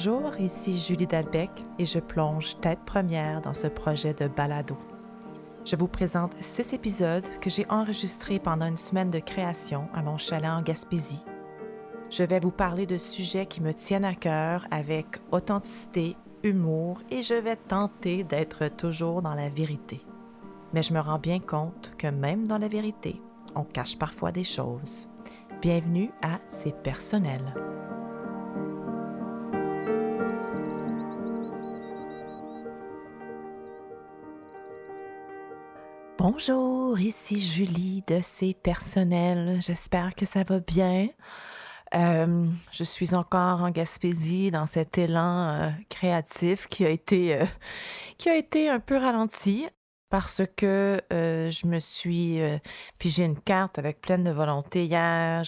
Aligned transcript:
Bonjour, 0.00 0.36
ici 0.38 0.78
Julie 0.78 1.08
Dalbec 1.08 1.50
et 1.80 1.84
je 1.84 1.98
plonge 1.98 2.60
tête 2.60 2.78
première 2.86 3.40
dans 3.40 3.52
ce 3.52 3.66
projet 3.66 4.14
de 4.14 4.28
balado. 4.28 4.78
Je 5.64 5.74
vous 5.74 5.88
présente 5.88 6.36
six 6.38 6.72
épisodes 6.72 7.26
que 7.40 7.50
j'ai 7.50 7.66
enregistrés 7.68 8.38
pendant 8.38 8.66
une 8.66 8.76
semaine 8.76 9.10
de 9.10 9.18
création 9.18 9.88
à 9.92 10.02
mon 10.02 10.16
chalet 10.16 10.52
en 10.52 10.62
Gaspésie. 10.62 11.24
Je 12.10 12.22
vais 12.22 12.38
vous 12.38 12.52
parler 12.52 12.86
de 12.86 12.96
sujets 12.96 13.46
qui 13.46 13.60
me 13.60 13.74
tiennent 13.74 14.04
à 14.04 14.14
cœur 14.14 14.68
avec 14.70 15.18
authenticité, 15.32 16.16
humour 16.44 17.02
et 17.10 17.24
je 17.24 17.34
vais 17.34 17.56
tenter 17.56 18.22
d'être 18.22 18.68
toujours 18.68 19.20
dans 19.20 19.34
la 19.34 19.48
vérité. 19.48 20.00
Mais 20.74 20.84
je 20.84 20.94
me 20.94 21.00
rends 21.00 21.18
bien 21.18 21.40
compte 21.40 21.90
que 21.98 22.06
même 22.06 22.46
dans 22.46 22.58
la 22.58 22.68
vérité, 22.68 23.20
on 23.56 23.64
cache 23.64 23.98
parfois 23.98 24.30
des 24.30 24.44
choses. 24.44 25.08
Bienvenue 25.60 26.12
à 26.22 26.38
C'est 26.46 26.84
personnel. 26.84 27.42
Bonjour, 36.30 37.00
ici 37.00 37.40
Julie 37.40 38.04
de 38.06 38.20
C'est 38.22 38.52
personnel. 38.52 39.62
J'espère 39.62 40.14
que 40.14 40.26
ça 40.26 40.42
va 40.42 40.60
bien. 40.60 41.08
Euh, 41.94 42.44
je 42.70 42.84
suis 42.84 43.14
encore 43.14 43.62
en 43.62 43.70
Gaspésie 43.70 44.50
dans 44.50 44.66
cet 44.66 44.98
élan 44.98 45.48
euh, 45.48 45.70
créatif 45.88 46.66
qui 46.66 46.84
a 46.84 46.90
été 46.90 47.40
euh, 47.40 47.46
qui 48.18 48.28
a 48.28 48.36
été 48.36 48.68
un 48.68 48.78
peu 48.78 48.98
ralenti 48.98 49.68
parce 50.10 50.42
que 50.54 51.00
je 51.10 51.66
me 51.66 51.78
suis 51.78 52.40
puis 52.98 53.08
j'ai 53.08 53.24
une 53.24 53.40
carte 53.40 53.78
avec 53.78 54.02
pleine 54.02 54.24
de 54.24 54.30
volonté 54.30 54.84
hier. 54.84 55.44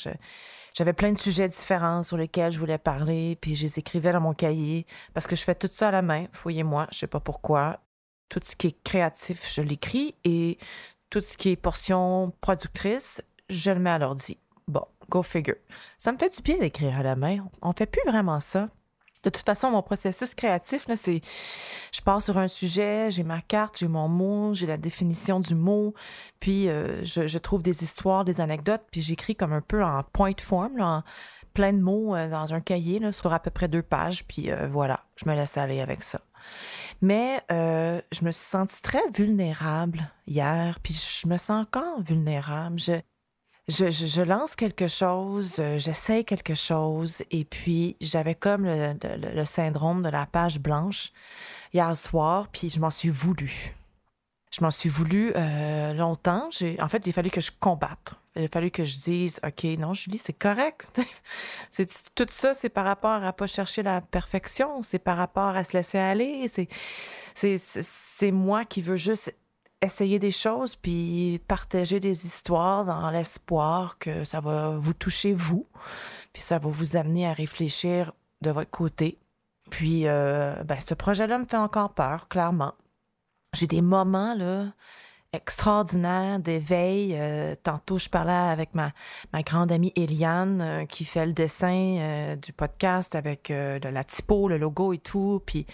j'avais 0.75 0.94
plein 0.94 1.12
de 1.12 1.19
sujets 1.19 1.48
différents 1.48 2.03
sur 2.03 2.17
lesquels 2.17 2.53
je 2.53 2.59
voulais 2.59 2.78
parler, 2.78 3.37
puis 3.39 3.55
je 3.55 3.65
les 3.65 3.78
écrivais 3.78 4.12
dans 4.12 4.22
mon 4.22 4.33
cahier 4.33 4.87
parce 5.12 5.27
que 5.27 5.37
je 5.37 5.44
fais 5.44 5.55
tout 5.55 5.69
ça 5.70 5.89
à 5.89 5.91
la 5.91 6.00
main. 6.00 6.25
Fouillez-moi, 6.33 6.87
je 6.91 7.00
sais 7.00 7.06
pas 7.06 7.20
pourquoi. 7.20 7.81
Tout 8.31 8.41
ce 8.42 8.56
qui 8.56 8.69
est 8.69 8.83
créatif, 8.83 9.53
je 9.55 9.61
l'écris 9.61 10.14
et 10.25 10.56
tout 11.11 11.20
ce 11.20 11.36
qui 11.36 11.50
est 11.50 11.56
portion 11.56 12.33
productrice, 12.41 13.22
je 13.50 13.70
le 13.70 13.81
mets 13.81 13.91
à 13.91 13.98
l'ordi. 13.98 14.39
Bon, 14.67 14.87
go 15.11 15.22
figure. 15.22 15.56
Ça 15.98 16.12
me 16.12 16.19
fait 16.19 16.34
du 16.34 16.41
bien 16.41 16.56
d'écrire 16.56 16.98
à 16.98 17.03
la 17.03 17.17
main. 17.17 17.45
On 17.61 17.72
fait 17.72 17.87
plus 17.87 18.03
vraiment 18.06 18.41
ça. 18.41 18.70
De 19.22 19.28
toute 19.28 19.45
façon, 19.45 19.70
mon 19.70 19.83
processus 19.83 20.34
créatif, 20.34 20.89
là, 20.89 20.97
c'est 20.97 21.20
je 21.92 22.00
pars 22.00 22.22
sur 22.22 22.39
un 22.39 22.48
sujet, 22.48 23.11
j'ai 23.11 23.22
ma 23.22 23.42
carte, 23.42 23.78
j'ai 23.78 23.89
mon 23.89 24.09
mot, 24.09 24.55
j'ai 24.55 24.67
la 24.67 24.78
définition 24.78 25.41
du 25.41 25.55
mot, 25.55 25.92
puis 26.39 26.70
euh, 26.70 27.05
je, 27.05 27.39
trouve 27.39 27.62
des 27.62 27.84
histoires, 27.84 28.25
des 28.25 28.41
anecdotes, 28.41 28.83
puis 28.91 29.03
j'écris 29.03 29.37
comme 29.37 29.53
un 29.53 29.61
peu 29.61 29.84
en 29.84 30.03
point 30.05 30.33
form, 30.41 30.81
en 30.81 31.03
plein 31.53 31.75
de 31.75 31.81
mots 31.81 32.17
euh, 32.17 32.31
dans 32.31 32.55
un 32.55 32.61
cahier 32.61 33.00
sur 33.12 33.31
à 33.34 33.41
peu 33.41 33.50
près 33.50 33.69
deux 33.69 33.83
pages, 33.83 34.25
puis 34.25 34.50
euh, 34.50 34.69
voilà, 34.69 35.05
je 35.17 35.28
me 35.28 35.34
laisse 35.34 35.59
aller 35.59 35.83
avec 35.83 36.03
ça. 36.03 36.22
Mais 37.03 37.43
je 37.51 38.25
me 38.25 38.31
suis 38.31 38.45
sentie 38.45 38.83
très 38.83 39.09
vulnérable 39.15 40.11
hier, 40.27 40.79
puis 40.83 40.95
je 40.95 41.27
me 41.27 41.37
sens 41.37 41.62
encore 41.62 42.03
vulnérable. 42.03 42.79
Je, 42.79 43.01
je, 43.70 44.23
lance 44.23 44.56
quelque 44.56 44.89
chose, 44.89 45.56
euh, 45.61 45.78
j'essaie 45.78 46.25
quelque 46.25 46.55
chose, 46.55 47.23
et 47.31 47.45
puis 47.45 47.97
j'avais 48.01 48.34
comme 48.34 48.67
le, 48.67 49.45
syndrome 49.45 50.03
de 50.03 50.09
la 50.09 50.27
page 50.27 50.59
blanche 50.59 51.12
hier 51.73 51.97
soir, 51.97 52.48
puis 52.48 52.69
je 52.69 52.81
m'en 52.81 52.91
suis 52.91 53.11
voulu. 53.11 53.77
Je 54.51 54.62
m'en 54.62 54.70
suis 54.70 54.89
voulu 54.89 55.33
euh, 55.37 55.93
longtemps. 55.93 56.48
en 56.81 56.89
fait, 56.89 57.06
il 57.06 57.12
fallait 57.12 57.31
que 57.31 57.41
je 57.41 57.53
combatte. 57.59 58.15
Il 58.37 58.45
a 58.45 58.48
fallu 58.48 58.70
que 58.70 58.84
je 58.84 58.97
dise, 58.97 59.41
OK, 59.45 59.65
non, 59.78 59.93
Julie, 59.93 60.19
c'est 60.19 60.33
correct. 60.33 61.00
c'est, 61.71 61.88
tout 62.15 62.27
ça, 62.28 62.55
c'est 62.55 62.69
par 62.69 62.84
rapport 62.84 63.22
à 63.25 63.33
pas 63.33 63.47
chercher 63.47 63.83
la 63.83 64.00
perfection, 64.00 64.83
c'est 64.83 64.99
par 64.99 65.16
rapport 65.16 65.56
à 65.56 65.65
se 65.65 65.77
laisser 65.77 65.99
aller. 65.99 66.49
C'est, 66.49 66.69
c'est, 67.34 67.59
c'est 67.59 68.31
moi 68.31 68.65
qui 68.65 68.83
veux 68.83 68.97
juste 68.97 69.34
essayer 69.83 70.19
des 70.19 70.31
choses 70.31 70.77
puis 70.77 71.41
partager 71.49 72.00
des 72.00 72.27
histoires 72.27 72.84
dans 72.84 73.10
l'espoir 73.10 73.99
que 73.99 74.25
ça 74.25 74.41
va 74.41 74.77
vous 74.77 74.94
toucher 74.94 75.33
vous, 75.33 75.66
puis 76.33 76.43
ça 76.43 76.59
va 76.59 76.69
vous 76.69 76.97
amener 76.97 77.27
à 77.27 77.33
réfléchir 77.33 78.12
de 78.43 78.50
votre 78.50 78.71
côté. 78.71 79.19
Puis 79.71 80.06
euh, 80.06 80.62
ben, 80.65 80.78
ce 80.81 80.94
projet-là 80.94 81.39
me 81.39 81.47
fait 81.47 81.56
encore 81.56 81.94
peur, 81.94 82.28
clairement. 82.28 82.75
J'ai 83.53 83.66
des 83.66 83.83
moments 83.83 84.34
là 84.34 84.66
extraordinaires 85.33 86.41
d'éveil. 86.41 87.15
Euh, 87.15 87.55
tantôt, 87.62 87.99
je 87.99 88.09
parlais 88.09 88.33
avec 88.33 88.75
ma, 88.75 88.91
ma 89.33 89.43
grande 89.43 89.71
amie 89.71 89.93
Eliane 89.94 90.61
euh, 90.61 90.87
qui 90.87 91.05
fait 91.05 91.25
le 91.25 91.33
dessin 91.33 92.37
du 92.43 92.53
podcast 92.53 93.15
avec 93.15 93.49
la 93.50 94.05
typo, 94.05 94.49
le 94.49 94.59
logo 94.59 94.93
et 94.93 94.99
tout. 94.99 95.41
Puis 95.47 95.66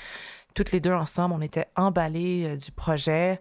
toutes 0.57 0.73
les 0.73 0.81
deux 0.81 0.93
ensemble, 0.93 1.35
on 1.35 1.43
était 1.43 1.67
emballés 1.77 2.47
euh, 2.47 2.57
du 2.57 2.73
projet. 2.73 3.41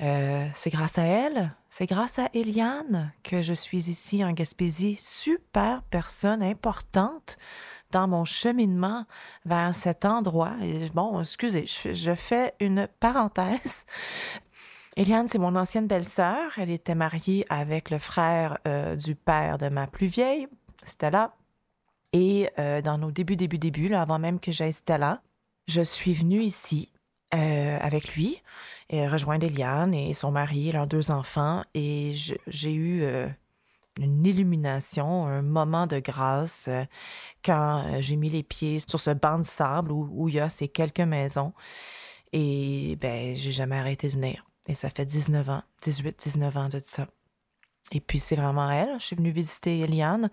Euh, 0.00 0.46
c'est 0.54 0.70
grâce 0.70 0.98
à 0.98 1.04
elle, 1.04 1.52
c'est 1.70 1.86
grâce 1.86 2.18
à 2.18 2.28
Eliane 2.34 3.12
que 3.22 3.40
je 3.40 3.52
suis 3.52 3.88
ici 3.88 4.24
en 4.24 4.32
Gaspésie. 4.32 4.96
Super 4.96 5.82
personne 5.84 6.42
importante 6.42 7.38
dans 7.90 8.08
mon 8.08 8.24
cheminement 8.24 9.04
vers 9.44 9.74
cet 9.74 10.04
endroit. 10.04 10.54
Bon, 10.94 11.20
excusez, 11.20 11.66
je, 11.66 12.14
fais 12.14 12.54
une 12.60 12.88
parenthèse. 13.00 13.84
Eliane, 14.96 15.28
c'est 15.28 15.38
mon 15.38 15.56
ancienne 15.56 15.86
belle-sœur. 15.86 16.58
Elle 16.58 16.70
était 16.70 16.94
mariée 16.94 17.44
avec 17.48 17.90
le 17.90 17.98
frère 17.98 18.58
euh, 18.66 18.96
du 18.96 19.14
père 19.14 19.58
de 19.58 19.68
ma 19.68 19.86
plus 19.86 20.06
vieille, 20.06 20.48
Stella. 20.84 21.34
Et 22.12 22.48
dans 22.56 22.96
nos 22.96 23.10
débuts, 23.10 23.36
débuts, 23.36 23.58
débuts, 23.58 23.94
avant 23.94 24.18
même 24.18 24.40
que 24.40 24.50
j'aille 24.50 24.72
Stella, 24.72 25.20
je 25.68 25.82
suis 25.82 26.14
venue 26.14 26.40
ici 26.40 26.90
euh, 27.34 27.78
avec 27.80 28.14
lui 28.14 28.40
et 28.88 29.08
rejoindre 29.08 29.44
Eliane 29.46 29.92
et 29.94 30.14
son 30.14 30.30
mari 30.30 30.70
leurs 30.70 30.86
deux 30.86 31.10
enfants 31.10 31.64
et 31.74 32.14
j'ai 32.46 32.72
eu 32.72 33.02
euh, 33.02 33.26
une 34.00 34.26
illumination, 34.26 35.26
un 35.26 35.42
moment 35.42 35.86
de 35.86 35.98
grâce 36.00 36.66
euh, 36.68 36.84
quand 37.44 37.98
j'ai 38.00 38.16
mis 38.16 38.30
les 38.30 38.42
pieds 38.42 38.80
sur 38.86 39.00
ce 39.00 39.10
banc 39.10 39.38
de 39.38 39.44
sable 39.44 39.92
où, 39.92 40.08
où 40.12 40.28
il 40.28 40.36
y 40.36 40.40
a 40.40 40.48
ces 40.48 40.68
quelques 40.68 41.00
maisons 41.00 41.52
et 42.32 42.96
ben 43.00 43.34
j'ai 43.36 43.52
jamais 43.52 43.76
arrêté 43.76 44.08
de 44.08 44.12
venir 44.14 44.46
et 44.66 44.74
ça 44.74 44.90
fait 44.90 45.04
19 45.04 45.48
ans, 45.48 45.62
18, 45.82 46.18
19 46.18 46.56
ans 46.56 46.68
de 46.68 46.80
ça. 46.80 47.06
Et 47.92 48.00
puis 48.00 48.18
c'est 48.18 48.34
vraiment 48.34 48.70
elle. 48.70 48.98
Je 48.98 49.04
suis 49.04 49.16
venue 49.16 49.30
visiter 49.30 49.80
Eliane. 49.80 50.28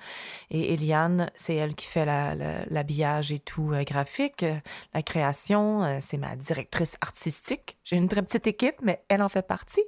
Et 0.49 0.73
Eliane, 0.73 1.29
c'est 1.35 1.55
elle 1.55 1.75
qui 1.75 1.85
fait 1.85 2.05
l'habillage 2.05 3.31
et 3.31 3.39
tout 3.39 3.71
euh, 3.73 3.83
graphique, 3.83 4.43
euh, 4.43 4.55
la 4.93 5.03
création. 5.03 5.83
Euh, 5.83 5.99
c'est 6.01 6.17
ma 6.17 6.35
directrice 6.35 6.97
artistique. 7.01 7.77
J'ai 7.83 7.97
une 7.97 8.07
très 8.07 8.23
petite 8.23 8.47
équipe, 8.47 8.75
mais 8.81 9.03
elle 9.07 9.21
en 9.21 9.29
fait 9.29 9.45
partie. 9.45 9.83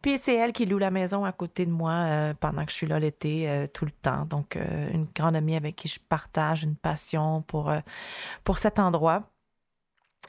Puis 0.00 0.16
c'est 0.16 0.36
elle 0.36 0.52
qui 0.52 0.64
loue 0.64 0.78
la 0.78 0.90
maison 0.90 1.24
à 1.24 1.32
côté 1.32 1.66
de 1.66 1.70
moi 1.70 2.32
pendant 2.40 2.64
que 2.64 2.70
je 2.70 2.76
suis 2.76 2.86
là 2.86 2.98
l'été 2.98 3.66
tout 3.72 3.84
le 3.84 3.90
temps. 3.90 4.24
Donc 4.24 4.56
une 4.56 5.06
grande 5.14 5.34
amie 5.34 5.56
avec 5.56 5.74
qui 5.74 5.88
je 5.88 5.98
partage 5.98 6.62
une 6.62 6.76
passion 6.76 7.42
pour, 7.42 7.72
pour 8.44 8.58
cet 8.58 8.78
endroit. 8.78 9.28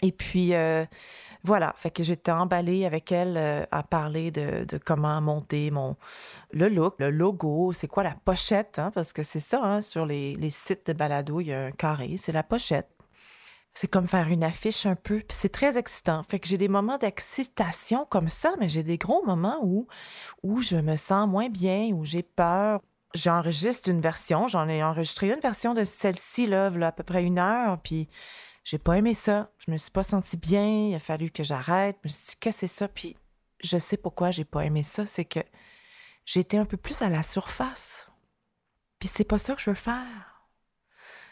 Et 0.01 0.11
puis 0.11 0.53
euh, 0.53 0.85
voilà, 1.43 1.73
fait 1.77 1.91
que 1.91 2.03
j'étais 2.03 2.31
emballée 2.31 2.85
avec 2.85 3.11
elle 3.11 3.37
euh, 3.37 3.65
à 3.71 3.81
parler 3.83 4.31
de, 4.31 4.65
comment 4.83 5.19
monter 5.21 5.71
mon 5.71 5.95
le 6.51 6.67
look, 6.67 6.95
le 6.99 7.09
logo, 7.09 7.73
c'est 7.73 7.87
quoi 7.87 8.03
la 8.03 8.15
pochette, 8.25 8.79
hein, 8.79 8.91
parce 8.93 9.13
que 9.13 9.23
c'est 9.23 9.39
ça, 9.39 9.61
hein, 9.63 9.81
sur 9.81 10.05
les, 10.05 10.37
sites 10.49 10.87
de 10.87 10.93
balado, 10.93 11.39
il 11.39 11.47
y 11.47 11.53
a 11.53 11.65
un 11.65 11.71
carré, 11.71 12.17
c'est 12.17 12.31
la 12.31 12.43
pochette. 12.43 12.89
C'est 13.73 13.87
comme 13.87 14.07
faire 14.07 14.27
une 14.27 14.43
affiche 14.43 14.87
un 14.87 14.95
peu, 14.95 15.19
puis 15.19 15.37
c'est 15.39 15.51
très 15.51 15.77
excitant. 15.77 16.23
Fait 16.23 16.39
que 16.39 16.47
j'ai 16.47 16.57
des 16.57 16.67
moments 16.67 16.97
d'excitation 16.97 18.05
comme 18.09 18.27
ça, 18.27 18.53
mais 18.59 18.69
j'ai 18.69 18.83
des 18.83 18.97
gros 18.97 19.23
moments 19.23 19.59
où, 19.61 19.87
où 20.43 20.61
je 20.61 20.77
me 20.77 20.95
sens 20.95 21.29
moins 21.29 21.49
bien, 21.49 21.91
où 21.93 22.03
j'ai 22.03 22.23
peur. 22.23 22.81
J'enregistre 23.13 23.89
une 23.89 24.01
version, 24.01 24.47
j'en 24.47 24.67
ai 24.67 24.83
enregistré 24.83 25.29
une 25.31 25.39
version 25.39 25.73
de 25.73 25.85
celle-ci, 25.85 26.51
à 26.53 26.91
peu 26.91 27.03
près 27.03 27.23
une 27.23 27.39
heure, 27.39 27.79
puis 27.81 28.09
j'ai 28.67 28.79
pas 28.79 28.97
aimé 28.97 29.13
ça. 29.13 29.49
Je 29.65 29.71
me 29.71 29.77
suis 29.77 29.91
pas 29.91 30.03
sentie 30.03 30.35
bien. 30.35 30.89
Il 30.89 30.93
a 30.93 30.99
fallu 30.99 31.31
que 31.31 31.41
j'arrête. 31.41 31.97
Je 32.03 32.09
me 32.09 32.11
suis 32.11 32.31
dit, 32.31 32.35
que 32.35 32.51
c'est 32.51 32.67
ça? 32.67 32.89
Puis 32.89 33.15
je 33.63 33.77
sais 33.77 33.95
pourquoi 33.95 34.29
j'ai 34.31 34.43
pas 34.43 34.65
aimé 34.65 34.83
ça. 34.83 35.05
C'est 35.05 35.23
que 35.23 35.39
j'étais 36.25 36.57
un 36.57 36.65
peu 36.65 36.75
plus 36.75 37.01
à 37.01 37.07
la 37.07 37.23
surface. 37.23 38.09
Puis 38.99 39.07
c'est 39.07 39.23
pas 39.23 39.37
ça 39.37 39.55
que 39.55 39.61
je 39.61 39.69
veux 39.69 39.73
faire. 39.73 40.49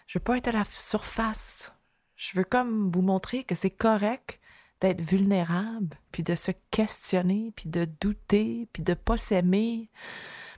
Je 0.08 0.18
veux 0.18 0.24
pas 0.24 0.38
être 0.38 0.48
à 0.48 0.54
la 0.54 0.64
surface. 0.64 1.74
Je 2.16 2.38
veux 2.38 2.46
comme 2.46 2.90
vous 2.90 3.02
montrer 3.02 3.44
que 3.44 3.54
c'est 3.54 3.70
correct 3.70 4.40
d'être 4.80 5.02
vulnérable, 5.02 6.00
puis 6.14 6.24
de 6.24 6.36
se 6.36 6.52
questionner, 6.72 7.52
puis 7.54 7.68
de 7.68 7.84
douter, 7.84 8.70
puis 8.72 8.82
de 8.82 8.94
pas 8.94 9.18
s'aimer. 9.18 9.90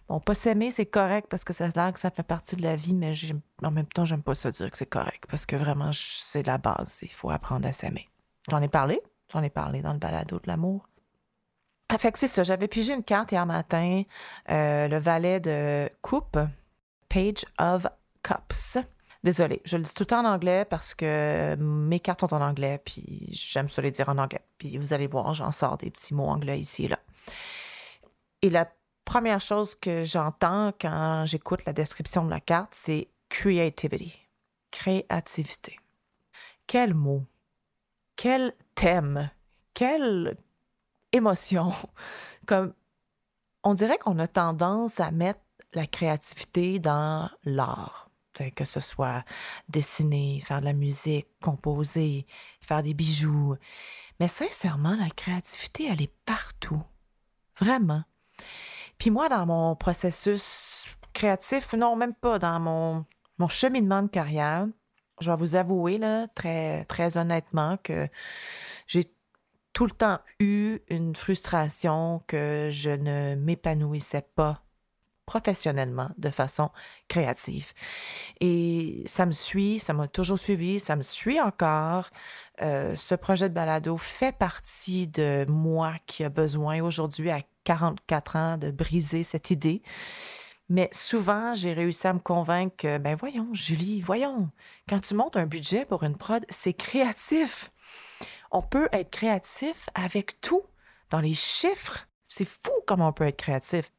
Bon, 0.08 0.22
pas 0.22 0.36
s'aimer, 0.36 0.72
c'est 0.72 0.86
correct 0.86 1.28
parce 1.30 1.44
que 1.44 1.52
ça 1.52 1.66
a 1.66 1.92
que 1.92 2.00
ça 2.00 2.12
fait 2.12 2.24
partie 2.24 2.56
de 2.56 2.62
la 2.62 2.78
vie, 2.78 2.94
mais 2.94 3.14
en 3.62 3.72
même 3.72 3.88
temps, 3.88 4.06
j'aime 4.06 4.24
pas 4.24 4.36
ça 4.36 4.52
dire 4.52 4.72
que 4.72 4.78
c'est 4.78 4.86
correct 4.86 5.26
parce 5.30 5.46
que 5.46 5.58
vraiment, 5.58 5.92
c'est 5.94 6.44
la 6.44 6.58
base. 6.58 7.00
Il 7.02 7.12
faut 7.12 7.30
apprendre 7.30 7.68
à 7.68 7.74
s'aimer. 7.74 8.08
J'en 8.50 8.62
ai 8.62 8.70
parlé. 8.70 9.02
J'en 9.32 9.44
ai 9.44 9.50
parlé 9.50 9.82
dans 9.82 9.92
le 9.92 10.00
balado 10.00 10.38
de 10.38 10.48
l'amour. 10.48 10.88
Ah, 11.90 11.98
fait 11.98 12.16
ça. 12.16 12.44
J'avais 12.44 12.68
pigé 12.68 12.94
une 12.94 13.04
carte 13.04 13.32
hier 13.32 13.46
matin, 13.46 14.04
euh, 14.50 14.88
le 14.88 14.98
valet 14.98 15.40
de 15.40 15.90
coupe, 16.02 16.38
Page 17.10 17.46
of 17.60 17.88
Cups. 18.24 18.78
Désolée, 19.24 19.62
je 19.66 19.76
le 19.76 19.84
dis 19.84 19.94
tout 19.94 20.04
le 20.04 20.08
temps 20.08 20.22
en 20.22 20.34
anglais 20.34 20.64
parce 20.64 20.94
que 20.94 21.56
mes 21.56 22.00
cartes 22.00 22.22
sont 22.22 22.34
en 22.34 22.42
anglais, 22.42 22.80
puis 22.84 23.28
j'aime 23.32 23.68
ça 23.68 23.82
les 23.82 23.92
dire 23.92 24.08
en 24.08 24.18
anglais. 24.18 24.44
Puis 24.58 24.78
vous 24.78 24.94
allez 24.94 25.08
voir, 25.08 25.34
j'en 25.34 25.52
sors 25.52 25.78
des 25.78 25.90
petits 25.90 26.14
mots 26.14 26.28
anglais 26.28 26.60
ici 26.60 26.86
et 26.86 26.88
là. 26.88 27.00
Et 28.42 28.50
la 28.50 28.70
première 29.08 29.40
chose 29.40 29.74
que 29.76 30.04
j'entends 30.04 30.74
quand 30.80 31.24
j'écoute 31.26 31.64
la 31.66 31.72
description 31.72 32.26
de 32.26 32.30
la 32.30 32.42
carte, 32.42 32.76
c'est 32.76 33.08
creativity, 33.30 34.14
créativité. 34.70 35.80
Quel 36.68 36.94
mot, 36.94 37.24
quel 38.18 38.52
thème, 38.76 39.30
quelle 39.74 40.36
émotion. 41.14 41.72
Comme 42.46 42.74
on 43.64 43.74
dirait 43.74 43.98
qu'on 43.98 44.20
a 44.20 44.28
tendance 44.28 45.00
à 45.00 45.12
mettre 45.12 45.40
la 45.74 45.88
créativité 45.88 46.80
dans 46.80 47.30
l'art 47.46 48.08
que 48.56 48.66
ce 48.66 48.80
soit 48.80 49.24
dessiner, 49.68 50.42
faire 50.46 50.60
de 50.60 50.66
la 50.66 50.74
musique, 50.74 51.26
composer, 51.42 52.28
faire 52.62 52.84
des 52.84 52.94
bijoux. 52.94 53.56
Mais 54.20 54.28
sincèrement, 54.28 54.96
la 54.96 55.10
créativité, 55.10 55.88
elle 55.90 56.04
est 56.04 56.14
partout. 56.24 56.84
Vraiment. 57.60 58.04
Puis 58.98 59.10
moi, 59.10 59.30
dans 59.30 59.46
mon 59.46 59.76
processus 59.76 60.86
créatif, 61.14 61.74
non, 61.74 61.96
même 61.96 62.14
pas 62.14 62.40
dans 62.40 62.60
mon, 62.60 63.06
mon 63.38 63.48
cheminement 63.48 64.02
de 64.04 64.08
carrière, 64.08 64.68
je 65.20 65.32
vais 65.32 65.38
vous 65.38 65.56
avouer 65.56 65.98
là, 65.98 66.28
très, 66.28 66.86
très 66.86 67.18
honnêtement 67.18 67.78
que 67.84 68.08
j'ai 68.86 69.12
tout 69.74 69.86
le 69.86 69.92
temps 69.92 70.20
eu 70.40 70.80
une 70.90 71.16
frustration 71.16 72.24
que 72.28 72.70
je 72.72 72.90
ne 72.90 73.36
m'épanouissais 73.36 74.26
pas 74.36 74.64
professionnellement 75.28 76.10
de 76.18 76.30
façon 76.30 76.72
créative. 77.10 77.74
Et 78.40 79.04
ça 79.06 79.26
me 79.26 79.34
suit, 79.34 79.78
ça 79.78 79.94
m'a 79.94 80.08
toujours 80.08 80.40
suivi, 80.40 80.80
ça 80.80 80.96
me 80.96 81.04
suit 81.04 81.40
encore. 81.40 82.10
Euh, 82.62 82.96
ce 82.96 83.14
projet 83.14 83.50
de 83.50 83.54
balado 83.54 83.98
fait 83.98 84.36
partie 84.36 85.06
de 85.06 85.46
moi 85.50 85.94
qui 86.06 86.24
a 86.24 86.30
besoin 86.30 86.82
aujourd'hui 86.82 87.30
à 87.30 87.42
44 87.68 88.36
ans 88.38 88.58
de 88.58 88.72
briser 88.72 89.24
cette 89.24 89.52
idée. 89.52 89.82
Mais 90.70 90.90
souvent, 90.94 91.54
j'ai 91.54 91.74
réussi 91.74 92.08
à 92.08 92.14
me 92.14 92.20
convaincre 92.20 92.76
que, 92.78 92.98
ben 92.98 93.16
voyons, 93.16 93.50
Julie, 93.52 94.00
voyons, 94.00 94.50
quand 94.88 95.02
tu 95.02 95.14
montes 95.14 95.36
un 95.36 95.46
budget 95.46 95.86
pour 95.86 96.04
une 96.04 96.16
prod, 96.16 96.46
c'est 96.50 96.74
créatif. 96.74 97.72
On 98.52 98.62
peut 98.62 98.88
être 98.94 99.10
créatif 99.10 99.90
avec 99.96 100.40
tout, 100.40 100.64
dans 101.10 101.20
les 101.20 101.34
chiffres. 101.34 102.08
C'est 102.30 102.48
fou 102.48 102.72
comment 102.86 103.10
on 103.10 103.14
peut 103.14 103.28
être 103.28 103.38
créatif. 103.38 103.92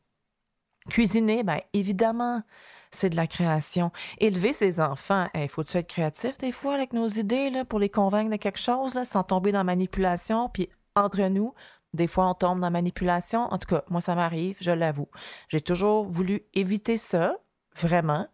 Cuisiner, 0.89 1.43
bien 1.43 1.61
évidemment, 1.75 2.43
c'est 2.91 3.11
de 3.11 3.17
la 3.17 3.27
création. 3.27 3.93
Élever 4.17 4.55
ses 4.55 4.81
enfants, 4.81 5.29
il 5.35 5.49
faut-tu 5.51 5.77
être 5.77 5.89
créatif 5.89 6.39
des 6.39 6.53
fois 6.53 6.75
avec 6.75 6.95
nos 6.95 7.09
idées 7.09 7.51
là, 7.51 7.67
pour 7.67 7.79
les 7.79 7.91
convaincre 7.91 8.31
de 8.31 8.37
quelque 8.37 8.59
chose, 8.59 9.03
sans 9.03 9.25
tomber 9.25 9.53
dans 9.53 9.59
la 9.59 9.65
manipulation? 9.65 10.49
Puis 10.49 10.71
entre 10.97 11.21
nous, 11.29 11.55
des 11.95 12.07
fois, 12.07 12.29
on 12.29 12.35
tombe 12.35 12.61
dans 12.61 12.67
la 12.67 12.71
manipulation. 12.71 13.41
En 13.53 13.59
tout 13.59 13.67
cas, 13.67 13.85
moi, 13.89 14.01
ça 14.01 14.15
m'arrive, 14.15 14.59
je 14.61 14.71
l'avoue. 14.71 15.09
J'ai 15.49 15.61
toujours 15.61 16.05
voulu 16.05 16.43
éviter 16.55 16.97
ça, 16.97 17.37
vraiment, 17.77 18.29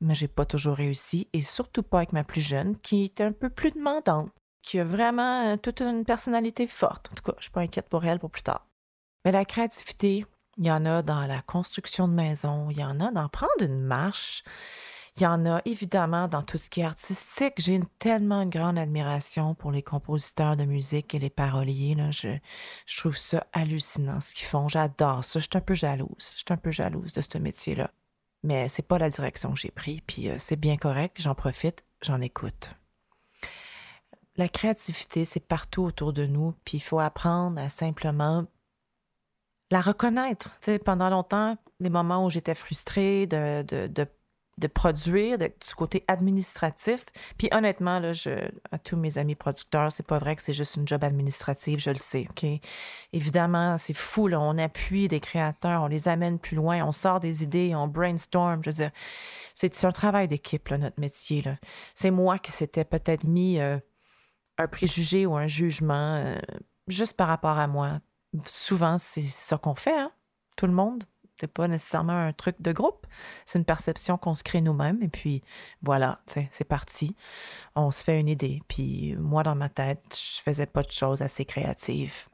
mais 0.00 0.14
j'ai 0.14 0.28
pas 0.28 0.44
toujours 0.44 0.76
réussi, 0.76 1.28
et 1.32 1.42
surtout 1.42 1.82
pas 1.82 1.98
avec 1.98 2.12
ma 2.12 2.24
plus 2.24 2.40
jeune, 2.40 2.78
qui 2.80 3.04
est 3.04 3.20
un 3.20 3.32
peu 3.32 3.50
plus 3.50 3.70
demandante, 3.72 4.30
qui 4.62 4.78
a 4.78 4.84
vraiment 4.84 5.46
euh, 5.46 5.56
toute 5.56 5.80
une 5.80 6.04
personnalité 6.04 6.66
forte. 6.66 7.08
En 7.12 7.14
tout 7.14 7.22
cas, 7.22 7.34
je 7.38 7.44
suis 7.44 7.52
pas 7.52 7.60
inquiète 7.60 7.88
pour 7.88 8.04
elle 8.04 8.18
pour 8.18 8.30
plus 8.30 8.42
tard. 8.42 8.66
Mais 9.24 9.32
la 9.32 9.44
créativité, 9.44 10.24
il 10.56 10.66
y 10.66 10.70
en 10.70 10.84
a 10.84 11.02
dans 11.02 11.26
la 11.26 11.40
construction 11.42 12.08
de 12.08 12.14
maisons, 12.14 12.68
il 12.70 12.78
y 12.78 12.84
en 12.84 13.00
a 13.00 13.10
dans 13.10 13.28
prendre 13.28 13.52
une 13.60 13.80
marche, 13.80 14.42
il 15.18 15.24
y 15.24 15.26
en 15.26 15.46
a 15.46 15.60
évidemment 15.64 16.28
dans 16.28 16.42
tout 16.42 16.58
ce 16.58 16.70
qui 16.70 16.80
est 16.80 16.84
artistique. 16.84 17.54
J'ai 17.58 17.74
une, 17.74 17.86
tellement 17.98 18.42
une 18.42 18.50
grande 18.50 18.78
admiration 18.78 19.54
pour 19.54 19.72
les 19.72 19.82
compositeurs 19.82 20.56
de 20.56 20.64
musique 20.64 21.14
et 21.14 21.18
les 21.18 21.30
paroliers. 21.30 21.94
Là. 21.94 22.10
Je, 22.10 22.28
je 22.86 23.00
trouve 23.00 23.16
ça 23.16 23.46
hallucinant 23.52 24.20
ce 24.20 24.34
qu'ils 24.34 24.46
font. 24.46 24.68
J'adore 24.68 25.24
ça. 25.24 25.40
Je 25.40 25.44
suis 25.44 25.56
un 25.56 25.60
peu 25.60 25.74
jalouse. 25.74 26.34
Je 26.34 26.38
suis 26.38 26.44
un 26.50 26.56
peu 26.56 26.70
jalouse 26.70 27.12
de 27.12 27.20
ce 27.20 27.38
métier-là. 27.38 27.90
Mais 28.44 28.68
c'est 28.68 28.86
pas 28.86 28.98
la 28.98 29.10
direction 29.10 29.52
que 29.52 29.58
j'ai 29.58 29.70
prise, 29.70 30.00
puis 30.06 30.28
euh, 30.28 30.36
c'est 30.38 30.56
bien 30.56 30.76
correct. 30.76 31.16
J'en 31.20 31.34
profite, 31.34 31.84
j'en 32.02 32.20
écoute. 32.20 32.70
La 34.36 34.48
créativité, 34.48 35.24
c'est 35.24 35.40
partout 35.40 35.82
autour 35.82 36.12
de 36.12 36.24
nous, 36.26 36.54
puis 36.64 36.76
il 36.76 36.80
faut 36.80 37.00
apprendre 37.00 37.60
à 37.60 37.68
simplement 37.68 38.46
la 39.70 39.80
reconnaître. 39.80 40.50
Tu 40.60 40.66
sais, 40.66 40.78
pendant 40.78 41.10
longtemps, 41.10 41.56
les 41.80 41.90
moments 41.90 42.24
où 42.24 42.30
j'étais 42.30 42.54
frustrée 42.54 43.26
de, 43.26 43.62
de, 43.62 44.06
de 44.58 44.66
produire, 44.66 45.38
du 45.38 45.48
côté 45.76 46.04
administratif. 46.08 47.04
Puis 47.36 47.48
honnêtement, 47.52 47.98
là, 47.98 48.12
je, 48.12 48.30
à 48.70 48.78
tous 48.78 48.96
mes 48.96 49.18
amis 49.18 49.34
producteurs, 49.34 49.92
c'est 49.92 50.06
pas 50.06 50.18
vrai 50.18 50.36
que 50.36 50.42
c'est 50.42 50.52
juste 50.52 50.76
une 50.76 50.86
job 50.86 51.04
administrative, 51.04 51.78
je 51.78 51.90
le 51.90 51.96
sais. 51.96 52.26
OK? 52.30 52.44
Évidemment, 53.12 53.78
c'est 53.78 53.94
fou, 53.94 54.28
là, 54.28 54.40
on 54.40 54.58
appuie 54.58 55.08
des 55.08 55.20
créateurs, 55.20 55.82
on 55.82 55.86
les 55.86 56.08
amène 56.08 56.38
plus 56.38 56.56
loin, 56.56 56.84
on 56.84 56.92
sort 56.92 57.20
des 57.20 57.42
idées, 57.42 57.74
on 57.74 57.88
brainstorm. 57.88 58.62
Je 58.64 58.70
veux 58.70 58.76
dire, 58.76 58.90
c'est 59.54 59.84
un 59.84 59.92
travail 59.92 60.28
d'équipe, 60.28 60.70
notre 60.70 61.00
métier. 61.00 61.44
C'est 61.94 62.10
moi 62.10 62.38
qui 62.38 62.52
s'était 62.52 62.84
peut-être 62.84 63.24
mis 63.24 63.60
euh, 63.60 63.78
un 64.58 64.66
préjugé 64.66 65.26
ou 65.26 65.36
un 65.36 65.46
jugement 65.46 66.16
euh, 66.16 66.36
juste 66.88 67.14
par 67.14 67.28
rapport 67.28 67.58
à 67.58 67.66
moi 67.66 68.00
souvent, 68.46 68.98
c'est 68.98 69.22
ça 69.22 69.58
qu'on 69.58 69.74
fait, 69.74 69.98
hein? 69.98 70.12
tout 70.56 70.66
le 70.66 70.72
monde. 70.72 71.04
C'est 71.38 71.46
pas 71.46 71.68
nécessairement 71.68 72.14
un 72.14 72.32
truc 72.32 72.56
de 72.60 72.72
groupe. 72.72 73.06
C'est 73.46 73.58
une 73.58 73.64
perception 73.64 74.18
qu'on 74.18 74.34
se 74.34 74.42
crée 74.42 74.60
nous-mêmes. 74.60 75.00
Et 75.02 75.08
puis, 75.08 75.42
voilà, 75.82 76.20
c'est 76.26 76.64
parti. 76.64 77.14
On 77.76 77.92
se 77.92 78.02
fait 78.02 78.18
une 78.18 78.28
idée. 78.28 78.60
Puis, 78.66 79.14
moi, 79.18 79.44
dans 79.44 79.54
ma 79.54 79.68
tête, 79.68 80.02
je 80.16 80.42
faisais 80.42 80.66
pas 80.66 80.82
de 80.82 80.90
choses 80.90 81.22
assez 81.22 81.44
créatives. 81.44 82.26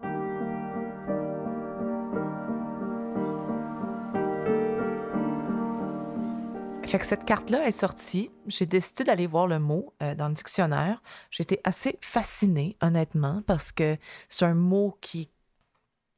Fait 6.86 6.98
que 6.98 7.06
cette 7.06 7.24
carte-là 7.24 7.66
est 7.66 7.72
sortie. 7.72 8.30
J'ai 8.46 8.66
décidé 8.66 9.04
d'aller 9.04 9.26
voir 9.26 9.48
le 9.48 9.58
mot 9.58 9.92
euh, 10.02 10.14
dans 10.14 10.28
le 10.28 10.34
dictionnaire. 10.34 11.02
J'étais 11.30 11.60
assez 11.64 11.98
fascinée, 12.00 12.76
honnêtement, 12.80 13.42
parce 13.46 13.72
que 13.72 13.96
c'est 14.28 14.44
un 14.44 14.54
mot 14.54 14.96
qui 15.00 15.28